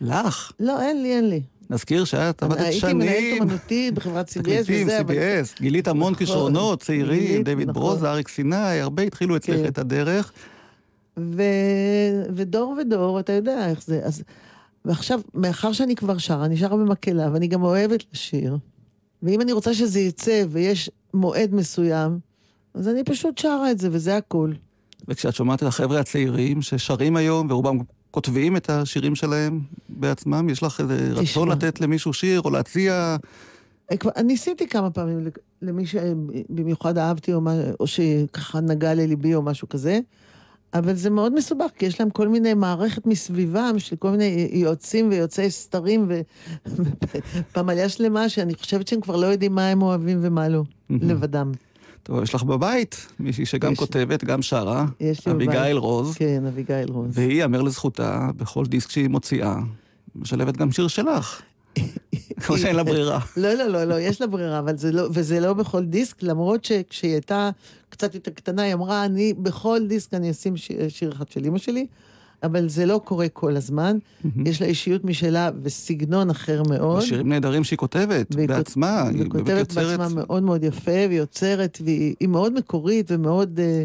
לך. 0.00 0.52
לא, 0.60 0.82
אין 0.82 1.02
לי, 1.02 1.16
אין 1.16 1.28
לי. 1.28 1.40
נזכיר 1.70 2.04
שאת 2.04 2.42
עבדת 2.42 2.60
הייתי 2.60 2.92
מנהלת 2.92 3.10
שנים. 3.10 3.42
אומנותית 3.42 3.94
בחברת 3.94 4.28
CBS 4.28 4.32
תקליטים, 4.32 4.86
וזה, 4.86 5.00
אבל... 5.00 5.14
CBS, 5.14 5.60
גילית 5.60 5.88
המון 5.88 6.12
נכון, 6.12 6.14
כישרונות, 6.14 6.82
צעירים, 6.82 7.20
גיליתי, 7.20 7.42
דויד 7.42 7.70
נכון. 7.70 7.82
ברוזה, 7.82 8.10
אריק 8.10 8.28
סיני, 8.28 8.80
הרבה 8.80 9.02
התחילו 9.02 9.36
אצלך 9.36 9.56
כן. 9.56 9.64
את 9.64 9.78
הדרך. 9.78 10.32
ו... 11.18 11.42
ודור 12.34 12.76
ודור, 12.80 13.20
אתה 13.20 13.32
יודע 13.32 13.70
איך 13.70 13.82
זה. 13.84 14.00
אז... 14.04 14.22
ועכשיו, 14.84 15.20
מאחר 15.34 15.72
שאני 15.72 15.94
כבר 15.94 16.18
שרה, 16.18 16.44
אני 16.44 16.56
שרה 16.56 16.76
במקהלה, 16.76 17.32
ואני 17.32 17.46
גם 17.46 17.62
אוהבת 17.62 18.04
לשיר. 18.12 18.56
ואם 19.22 19.40
אני 19.40 19.52
רוצה 19.52 19.74
שזה 19.74 20.00
יצא 20.00 20.44
ויש 20.50 20.90
מועד 21.14 21.54
מסוים, 21.54 22.18
אז 22.74 22.88
אני 22.88 23.04
פשוט 23.04 23.38
שרה 23.38 23.70
את 23.70 23.78
זה, 23.78 23.88
וזה 23.92 24.16
הכול. 24.16 24.54
וכשאת 25.08 25.34
שומעת 25.34 25.62
את 25.62 25.68
החבר'ה 25.68 26.00
הצעירים 26.00 26.62
ששרים 26.62 27.16
היום, 27.16 27.50
ורובם 27.50 27.78
כותבים 28.10 28.56
את 28.56 28.70
השירים 28.70 29.14
שלהם 29.14 29.60
בעצמם, 29.88 30.48
יש 30.48 30.62
לך 30.62 30.80
איזה 30.80 31.12
רצון. 31.12 31.48
לתת 31.48 31.80
למישהו 31.80 32.12
שיר, 32.12 32.40
או 32.40 32.50
להציע... 32.50 33.16
אה, 33.92 34.22
ניסיתי 34.22 34.68
כמה 34.68 34.90
פעמים 34.90 35.26
למי 35.62 35.86
שבמיוחד 35.86 36.98
אהבתי, 36.98 37.34
או, 37.34 37.40
מה, 37.40 37.54
או 37.80 37.86
שככה 37.86 38.60
נגע 38.60 38.94
לליבי 38.94 39.34
או 39.34 39.42
משהו 39.42 39.68
כזה, 39.68 40.00
אבל 40.78 40.94
זה 40.94 41.10
מאוד 41.10 41.34
מסובך, 41.34 41.70
כי 41.78 41.86
יש 41.86 42.00
להם 42.00 42.10
כל 42.10 42.28
מיני 42.28 42.54
מערכת 42.54 43.06
מסביבם 43.06 43.74
של 43.78 43.96
כל 43.96 44.10
מיני 44.10 44.48
יועצים 44.52 45.08
ויועצי 45.10 45.50
סתרים, 45.50 46.08
ופמליה 46.66 47.88
שלמה 47.94 48.28
שאני 48.28 48.54
חושבת 48.54 48.88
שהם 48.88 49.00
כבר 49.00 49.16
לא 49.16 49.26
יודעים 49.26 49.54
מה 49.54 49.68
הם 49.68 49.82
אוהבים 49.82 50.18
ומה 50.22 50.48
לא, 50.48 50.62
לבדם. 50.90 51.52
טוב, 52.02 52.22
יש 52.22 52.34
לך 52.34 52.42
בבית 52.42 53.06
מישהי 53.20 53.46
שגם 53.46 53.72
יש- 53.72 53.78
כותבת, 53.78 54.24
גם 54.24 54.42
שרה. 54.42 54.86
אביגיל 55.30 55.76
רוז, 55.76 56.14
כן, 56.14 56.42
אביגיל 56.48 56.88
רוז. 56.88 57.18
והיא, 57.18 57.42
יאמר 57.42 57.62
לזכותה, 57.62 58.28
בכל 58.36 58.66
דיסק 58.66 58.90
שהיא 58.90 59.08
מוציאה, 59.08 59.56
משלבת 60.16 60.56
גם 60.56 60.72
שיר 60.72 60.88
שלך. 60.88 61.42
כמו 62.40 62.58
שאין 62.58 62.76
לה 62.76 62.84
ברירה. 62.84 63.18
לא, 63.36 63.52
לא, 63.54 63.66
לא, 63.66 63.84
לא, 63.84 64.00
יש 64.00 64.20
לה 64.20 64.26
ברירה, 64.26 64.58
אבל 64.58 64.76
זה 64.76 64.92
לא, 64.92 65.08
וזה 65.12 65.40
לא 65.40 65.52
בכל 65.52 65.84
דיסק, 65.84 66.22
למרות 66.22 66.64
שכשהיא 66.64 67.12
הייתה 67.12 67.50
קצת 67.88 68.14
יותר 68.14 68.30
קטנה, 68.30 68.62
היא 68.62 68.74
אמרה, 68.74 69.04
אני, 69.04 69.34
בכל 69.34 69.80
דיסק 69.88 70.14
אני 70.14 70.30
אשים 70.30 70.56
שיר, 70.56 70.88
שיר 70.88 71.12
אחד 71.12 71.28
של 71.28 71.44
אמא 71.44 71.58
שלי, 71.58 71.86
אבל 72.42 72.68
זה 72.68 72.86
לא 72.86 73.00
קורה 73.04 73.28
כל 73.28 73.56
הזמן. 73.56 73.98
יש 74.44 74.60
לה 74.60 74.66
אישיות 74.66 75.04
משלה 75.04 75.50
וסגנון 75.62 76.30
אחר 76.30 76.62
מאוד. 76.68 77.00
שירים 77.00 77.28
נהדרים 77.28 77.64
שהיא 77.64 77.76
כותבת 77.76 78.26
והיא 78.34 78.48
בעצמה, 78.48 79.08
היא 79.08 79.28
כותבת. 79.28 79.72
בעצמה 79.72 80.08
מאוד 80.08 80.42
מאוד 80.42 80.64
יפה, 80.64 80.90
והיא 80.90 81.18
יוצרת, 81.18 81.78
והיא 81.84 82.14
היא 82.20 82.28
מאוד 82.28 82.52
מקורית 82.52 83.06
ומאוד... 83.10 83.60
אה, 83.60 83.84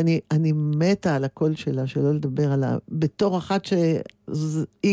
ואני 0.00 0.20
אני 0.30 0.52
מתה 0.54 1.16
על 1.16 1.24
הקול 1.24 1.54
שלה, 1.54 1.86
שלא 1.86 2.14
לדבר 2.14 2.52
על 2.52 2.64
ה... 2.64 2.76
בתור 2.88 3.38
אחת 3.38 3.64
שהיא 3.64 4.02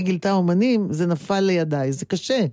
גילתה 0.03 0.31
אומנים, 0.31 0.87
זה 0.93 1.05
נפל 1.05 1.39
לידיי, 1.39 1.91
זה 1.91 2.05
קשה. 2.05 2.45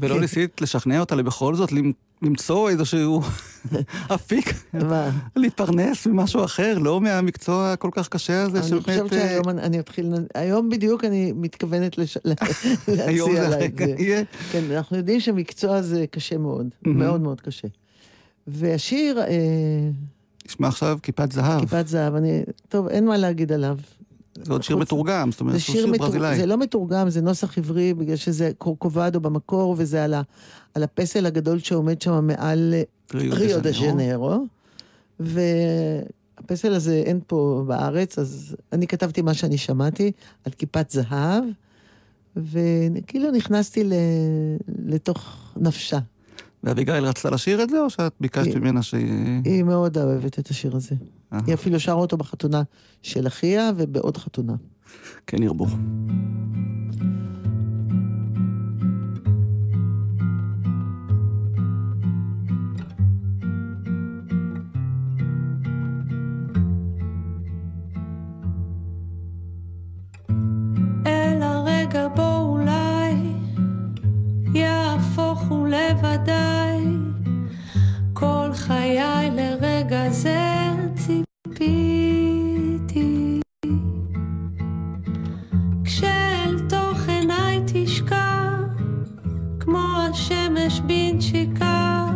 ולא 0.00 0.20
ניסית 0.20 0.60
לשכנע 0.60 1.00
אותה 1.00 1.16
בכל 1.16 1.54
זאת 1.54 1.72
למ- 1.72 1.92
למצוא 2.22 2.70
איזשהו 2.70 3.20
אפיק? 4.14 4.54
להתפרנס 5.36 6.06
ממשהו 6.06 6.44
אחר, 6.44 6.78
לא 6.78 7.00
מהמקצוע 7.00 7.72
הכל 7.72 7.90
כך 7.92 8.08
קשה 8.08 8.42
הזה, 8.42 8.58
אני 8.60 8.80
חושבת 8.82 9.12
אה, 9.12 9.18
שהיום 9.18 9.48
אני 9.48 9.78
אתחיל... 9.80 10.12
היום 10.34 10.68
בדיוק 10.68 11.04
אני 11.04 11.32
מתכוונת 11.36 11.98
להציע 12.88 13.48
לה 13.48 13.64
את 13.64 13.76
זה. 13.76 14.22
כן, 14.52 14.64
אנחנו 14.70 14.96
יודעים 14.96 15.20
שמקצוע 15.20 15.82
זה 15.82 16.04
קשה 16.10 16.38
מאוד, 16.38 16.66
מאוד 16.86 17.20
מאוד 17.20 17.40
קשה. 17.40 17.68
והשיר, 18.46 19.20
אה, 19.20 19.26
נשמע 20.48 20.68
עכשיו 20.68 20.98
כיפת 21.02 21.32
זהב, 21.32 21.60
כיפת 21.60 21.86
זהב, 21.86 22.14
אני... 22.14 22.42
טוב, 22.68 22.88
אין 22.88 23.06
מה 23.06 23.16
להגיד 23.16 23.52
עליו. 23.52 23.78
זה 24.42 24.52
עוד 24.52 24.62
שיר 24.62 24.76
חוץ- 24.76 24.82
מתורגם, 24.82 25.30
זאת 25.32 25.40
אומרת, 25.40 25.54
זה 25.54 25.60
שיר 25.60 25.74
שיר 25.74 25.86
מתורגם, 25.86 26.12
ברזילאי. 26.12 26.36
זה 26.36 26.46
לא 26.46 26.56
מתורגם, 26.58 27.10
זה 27.10 27.20
נוסח 27.20 27.58
עברי, 27.58 27.94
בגלל 27.94 28.16
שזה 28.16 28.50
קורקובדו 28.58 29.20
במקור, 29.20 29.74
וזה 29.78 30.04
על, 30.04 30.14
ה, 30.14 30.22
על 30.74 30.82
הפסל 30.82 31.26
הגדול 31.26 31.58
שעומד 31.58 32.02
שם 32.02 32.26
מעל 32.26 32.74
ריו 33.14 33.60
דה. 33.62 33.72
ז'נרו. 33.72 34.44
והפסל 35.20 36.74
הזה 36.74 37.02
אין 37.06 37.20
פה 37.26 37.64
בארץ, 37.66 38.18
אז 38.18 38.56
אני 38.72 38.86
כתבתי 38.86 39.22
מה 39.22 39.34
שאני 39.34 39.58
שמעתי 39.58 40.12
על 40.44 40.52
כיפת 40.52 40.90
זהב, 40.90 41.44
וכאילו 42.36 43.30
נכנסתי 43.30 43.84
ל, 43.84 43.92
לתוך 44.86 45.36
נפשה. 45.56 45.98
ואביגיל 46.64 46.94
רצתה 47.04 47.30
לשיר 47.30 47.62
את 47.62 47.70
זה, 47.70 47.80
או 47.80 47.90
שאת 47.90 48.12
ביקשת 48.20 48.46
היא- 48.46 48.56
ממנה 48.56 48.82
שהיא... 48.82 49.40
היא 49.44 49.62
מאוד 49.62 49.98
אוהבת 49.98 50.38
את 50.38 50.48
השיר 50.48 50.76
הזה. 50.76 50.94
אהה. 51.32 51.40
היא 51.46 51.54
אפילו 51.54 51.80
שרה 51.80 51.94
אותו 51.94 52.16
בחתונה 52.16 52.62
של 53.02 53.26
אחיה 53.26 53.70
ובעוד 53.76 54.16
חתונה. 54.16 54.54
כן 55.26 55.42
ירבו. 55.42 55.66
אל 71.06 71.42
הרגע 71.42 72.08
בו 72.16 72.37
יהפוך 75.38 75.50
ולוודאי 75.50 76.84
כל 78.12 78.50
חיי 78.54 79.30
לרגע 79.30 80.10
זה 80.10 80.68
ציפיתי. 80.94 82.10
כשאל 85.84 86.60
תוך 86.68 87.08
עיניי 87.08 87.60
תשקע 87.66 88.48
כמו 89.60 89.84
השמש 90.10 90.80
בנשיקה. 90.80 92.06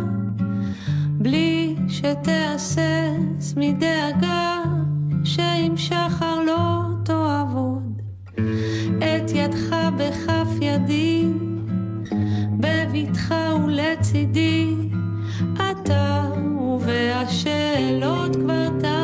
בלי 1.17 1.75
שתהסס 1.87 3.53
מדאגה 3.57 4.63
שאם 5.23 5.73
שחר 5.75 6.43
לא 6.43 6.81
תעבוד 7.05 8.01
את 8.97 9.31
ידך 9.33 9.75
בכף 9.97 10.49
ידי, 10.61 11.22
בבטחה 12.93 13.55
ולצידי, 13.65 14.75
אתה 15.55 16.29
והשאלות 16.79 18.35
כבר 18.35 18.69
תמו. 18.69 19.02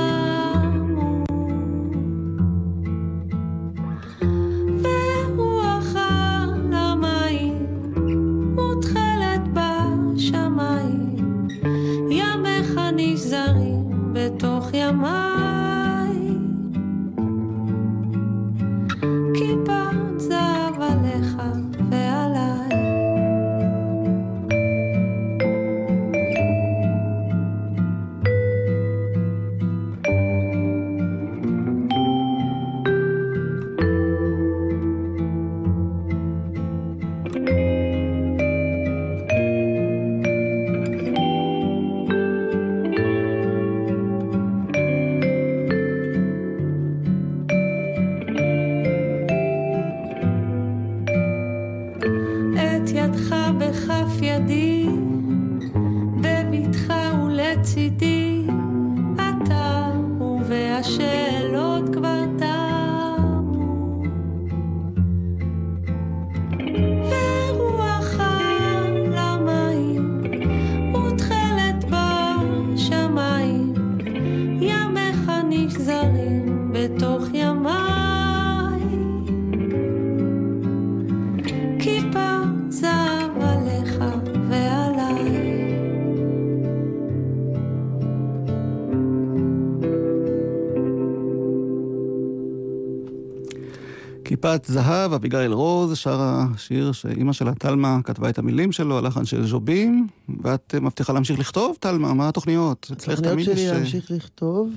כיפת 94.54 94.66
זהב, 94.66 95.14
אביגיל 95.14 95.54
רוז, 95.54 95.98
שרה 95.98 96.48
שיר 96.58 96.92
שאימא 96.92 97.34
שלה, 97.34 97.56
טלמה, 97.56 98.00
כתבה 98.04 98.30
את 98.30 98.38
המילים 98.38 98.72
שלו, 98.72 98.98
הלחן 98.98 99.26
של 99.26 99.48
ז'ובים, 99.48 100.08
ואת 100.44 100.76
אה, 100.76 100.80
מבטיחה 100.80 101.14
להמשיך 101.14 101.40
לכתוב, 101.40 101.78
טלמה? 101.80 102.14
מה 102.14 102.30
התוכניות? 102.30 102.88
אצלך 102.94 103.20
התוכניות 103.20 103.34
תמיד 103.34 103.46
שלי 103.46 103.62
יש, 103.62 103.72
אה, 103.72 103.78
להמשיך 103.78 104.12
לכתוב. 104.12 104.72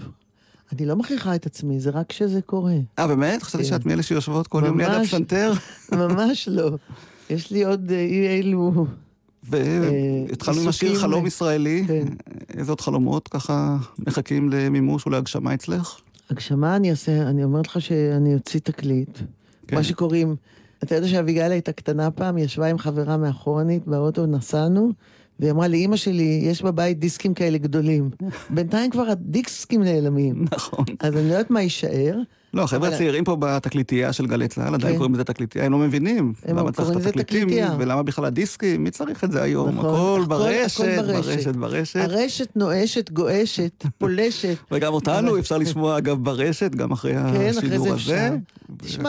אני 0.73 0.87
לא 0.87 0.97
מכריחה 0.97 1.35
את 1.35 1.47
עצמי, 1.47 1.81
זה 1.81 1.91
רק 1.91 2.07
כשזה 2.09 2.41
קורה. 2.41 2.75
אה, 2.99 3.07
באמת? 3.07 3.43
חשבתי 3.43 3.65
כן. 3.65 3.71
שאת 3.71 3.87
מאלה 3.87 4.03
שיושבות 4.03 4.47
כל 4.47 4.63
יום 4.67 4.81
ליד. 4.81 4.91
הפסנתר, 4.91 5.53
ממש 5.93 6.49
לא. 6.49 6.71
יש 7.31 7.51
לי 7.51 7.65
עוד 7.65 7.91
אה, 7.91 8.01
אי 8.01 8.41
אלו... 8.41 8.87
והתחלנו 9.45 10.61
עם 10.61 10.69
השיר 10.69 10.99
חלום 10.99 11.27
ישראלי. 11.27 11.85
כן. 11.87 12.09
איזה 12.59 12.73
עוד 12.73 12.81
חלומות 12.81 13.29
ככה 13.29 13.77
מחכים 13.99 14.51
למימוש 14.51 15.07
ולהגשמה 15.07 15.55
אצלך? 15.55 15.97
הגשמה 16.31 16.77
אני 16.77 16.91
אעשה, 16.91 17.23
אני 17.23 17.45
אומרת 17.45 17.67
לך 17.67 17.81
שאני 17.81 18.35
אוציא 18.35 18.61
תקליט. 18.61 19.19
כן. 19.73 19.77
מה 19.77 19.83
שקוראים, 19.83 20.37
אתה 20.83 20.95
יודע 20.95 21.09
שאביגיל 21.09 21.53
הייתה 21.53 21.73
קטנה 21.73 22.11
פעם, 22.11 22.39
ישבה 22.39 22.67
עם 22.67 22.79
חברה 22.79 23.17
מאחורנית 23.17 23.87
באוטו, 23.87 24.27
נסענו, 24.27 24.93
והיא 25.41 25.51
אמרה 25.53 25.67
לי, 25.69 25.85
אמא 25.85 25.97
שלי, 25.97 26.41
יש 26.45 26.63
בבית 26.63 26.99
דיסקים 26.99 27.35
כאלה 27.35 27.59
גדולים. 27.59 28.11
בינתיים 28.51 28.91
כבר 28.91 29.03
הדיסקים 29.03 29.83
נעלמים. 29.83 30.45
נכון. 30.53 30.85
אז 31.01 31.17
אני 31.17 31.29
לא 31.29 31.33
יודעת 31.33 31.51
מה 31.51 31.63
יישאר. 31.63 32.17
לא, 32.55 32.63
החבר'ה 32.63 32.89
אבל- 32.89 32.95
הצעירים 32.95 33.25
פה 33.25 33.37
בתקליטייה 33.41 34.13
של 34.13 34.27
גלי 34.27 34.49
צה"ל 34.49 34.75
עדיין 34.75 34.93
כן. 34.93 34.99
קוראים 34.99 35.15
לזה 35.15 35.25
תקליטייה, 35.25 35.65
הם 35.65 35.73
לא 35.73 35.79
מבינים. 35.79 36.33
למה 36.49 36.73
צריך 36.73 36.91
את 36.91 37.17
התקליטים. 37.17 37.49
ולמה 37.79 38.03
בכלל 38.03 38.25
הדיסקים, 38.25 38.85
מי 38.85 38.91
צריך 38.91 39.25
את 39.25 39.33
זה 39.33 39.43
היום? 39.43 39.69
נכון, 39.69 39.85
הכל 39.91 40.25
ברשת, 40.29 40.85
ברשת, 41.07 41.57
ברשת. 41.57 41.97
הרשת 42.01 42.57
נואשת, 42.57 43.11
גועשת, 43.11 43.85
פולשת. 43.99 44.57
וגם 44.73 44.93
אותנו 44.93 45.39
אפשר 45.39 45.59
לשמוע 45.59 45.99
אגב 45.99 46.25
ברשת, 46.25 46.75
גם 46.75 46.93
אחרי 46.93 47.29
אחרי 47.29 47.49
השידור 47.49 47.87
זה 47.89 47.93
הזה. 47.95 48.37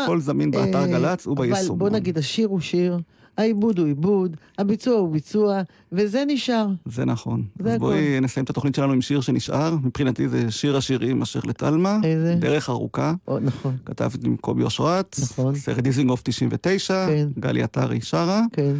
הכל 0.03 0.19
זמין 0.19 0.51
באתר 0.51 0.78
אה, 0.82 0.88
גל"צ 0.88 1.28
וביישומון. 1.28 1.69
אבל 1.69 1.78
בוא 1.80 1.89
נגיד, 1.89 2.17
השיר 2.17 2.47
הוא 2.47 2.59
שיר, 2.59 2.97
העיבוד 3.38 3.80
הוא 3.80 3.88
עיבוד, 3.88 4.38
הביצוע 4.58 4.94
הוא 4.98 5.12
ביצוע, 5.12 5.62
וזה 5.92 6.24
נשאר. 6.28 6.68
זה 6.86 7.06
נכון. 7.06 7.44
זה 7.60 7.70
אז 7.70 7.76
הכל. 7.76 7.86
בואי 7.86 8.20
נסיים 8.22 8.44
את 8.44 8.50
התוכנית 8.50 8.76
שלנו 8.76 8.94
עם 8.94 9.02
שיר 9.02 9.22
שנשאר. 9.22 9.76
מבחינתי 9.84 10.30
זה 10.30 10.52
שיר 10.52 10.78
השירים 10.78 11.22
אשר 11.22 11.40
לטלמה. 11.44 12.00
איזה? 12.04 12.36
דרך 12.40 12.70
ארוכה. 12.70 13.14
או, 13.28 13.40
נכון, 13.40 13.78
כתבתי 13.86 14.28
עם 14.28 14.36
קובי 14.38 14.64
אושרת. 14.64 15.16
נכון. 15.22 15.56
סרט 15.56 15.80
דיזינגוף 15.80 16.22
99. 16.24 17.08
כן. 17.08 17.28
גלי 17.40 17.64
עטרי 17.64 18.02
שרה. 18.02 18.42
כן. 18.54 18.74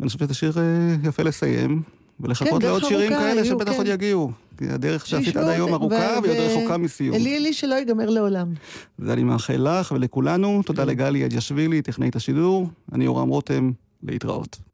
ואני 0.00 0.08
חושב 0.08 0.24
שזה 0.24 0.34
שיר 0.34 0.52
אה, 0.58 0.62
יפה 1.08 1.22
לסיים. 1.22 1.82
ולחכות 2.20 2.62
כן, 2.62 2.68
לעוד 2.68 2.84
שירים 2.84 3.10
כאלה 3.10 3.40
יהיו, 3.40 3.44
שבטח 3.44 3.72
כן. 3.72 3.78
עוד 3.78 3.86
יגיעו. 3.86 4.32
כי 4.58 4.68
הדרך 4.68 5.06
שעשית 5.06 5.36
עד 5.36 5.48
היום 5.48 5.74
ארוכה 5.74 6.18
והיא 6.22 6.32
עוד 6.32 6.50
רחוקה 6.50 6.76
מסיום. 6.76 7.14
אלי 7.14 7.36
אלי 7.36 7.52
שלא 7.52 7.74
ייגמר 7.74 8.10
לעולם. 8.10 8.48
זה 8.98 9.12
אני 9.12 9.24
מאחל 9.24 9.68
לך 9.68 9.92
ולכולנו. 9.92 10.62
תודה 10.66 10.84
לגלי 10.84 11.24
אדיאשווילי, 11.24 11.82
טכנאית 11.82 12.16
השידור. 12.16 12.68
אני 12.92 13.04
יורם 13.04 13.28
רותם, 13.28 13.70
להתראות. 14.02 14.71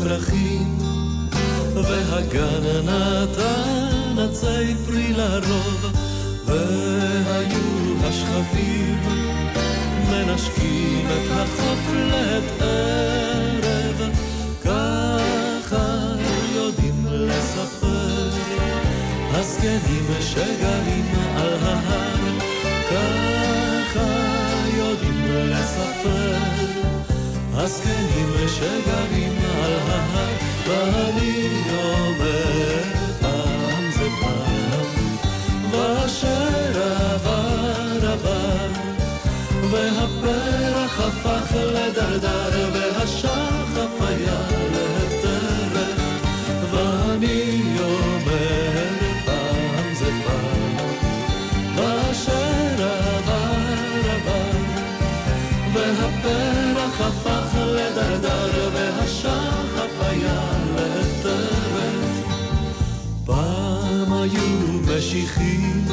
פרחים, 0.00 0.78
והגן 1.74 2.64
נתן 2.84 4.18
עצי 4.18 4.74
פרי 4.86 5.12
לרוב, 5.12 5.86
והיו 6.46 7.96
השכבים 8.04 8.98
מנשקים 10.10 11.06
את 11.06 11.30
החוף 11.30 11.92
לעת 11.94 12.62
ערב, 12.62 14.10
ככה 14.64 16.14
יודעים 16.54 17.06
לספר 17.08 18.30
הזקנים 19.34 20.06
שגרים 20.20 21.06
על 21.36 21.54
ההר, 21.62 22.38
ככה 22.90 24.06
יודעים 24.76 25.24
לספר 25.26 26.38
הזקנים 27.54 28.48
שגרים 28.48 29.38
על 29.64 29.72
ההר, 29.88 30.32
ואני 30.66 31.48
אומר 31.74 32.82
פעם 33.20 33.90
זה 33.90 34.08
פעם, 34.20 35.16
ואשר 35.70 36.82
עבר 37.14 38.12
עבר, 38.12 38.68
והפרח 39.70 41.00
הפך 41.00 41.54
לדרדר, 41.56 42.70
והשחף 42.72 43.01
היו 64.22 64.80
משיחים 64.88 65.84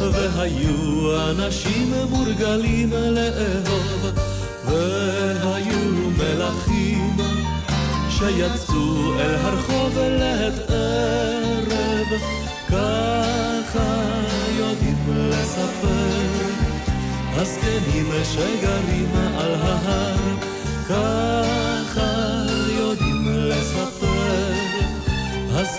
והיו 0.00 1.30
אנשים 1.30 1.92
מורגלים 2.10 2.92
לאהוב 2.92 4.06
והיו 4.64 6.10
מלכים 6.18 7.16
שיצאו 8.10 9.14
אל 9.20 9.34
הרחוב 9.34 9.98
לעת 9.98 10.70
ערב. 10.70 12.20
ככה 12.68 13.94
יודעים 14.58 14.98
לספר 15.08 16.18
הזקנים 17.36 18.10
שגרים 18.24 19.10
על 19.38 19.54
ההר, 19.54 20.16
ככה 20.88 21.47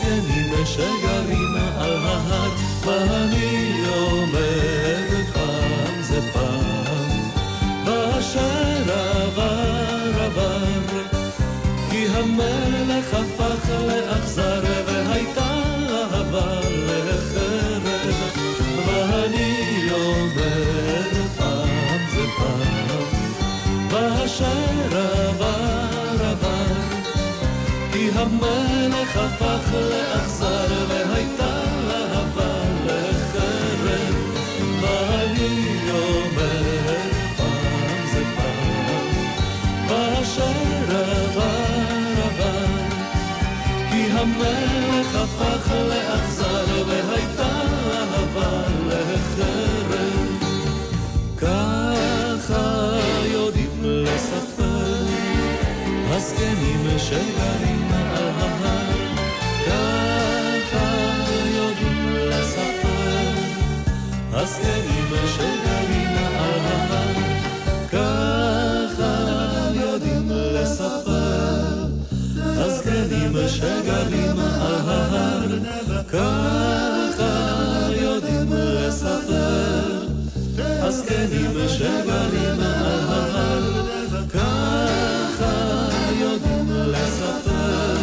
הזקנים 0.10 0.66
שגרים 0.66 1.56
על 1.78 1.98
ההר, 1.98 2.50
ואני 2.86 3.84
אומר 3.90 5.08
פעם 5.34 6.02
זה 6.02 6.22
פעם, 6.34 7.20
ואשר 7.86 8.84
עבר 9.24 10.24
עבר, 10.24 11.04
כי 11.92 12.08
המלך 12.08 13.14
הפך 13.14 13.70
לאכזר 13.88 14.64
והייתה 14.88 15.64
אהבה 15.90 16.79
שגרים 73.50 74.40
ההר. 74.40 75.48
ככה 76.08 77.32
יודעים 78.02 78.54
לספר 78.54 80.08
הזקנים 80.58 81.68
שגרים 81.68 82.60
על 82.60 82.88
ההר. 83.10 83.64
ככה 84.34 85.54
יודעים 86.20 86.68
לספר 86.70 87.98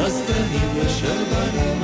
הזקנים 0.00 0.88
שגרים 0.88 1.83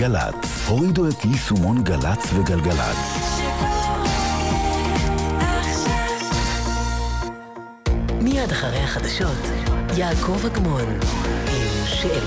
גל"צ. 0.00 0.66
הורידו 0.68 1.08
את 1.08 1.24
יישומון 1.24 1.84
גל"צ 1.84 2.32
וגלגלצ. 2.34 2.96
מיד 8.22 8.50
אחרי 8.50 8.78
החדשות, 8.78 9.38
יעקב 9.96 10.46
אגמון. 10.46 10.84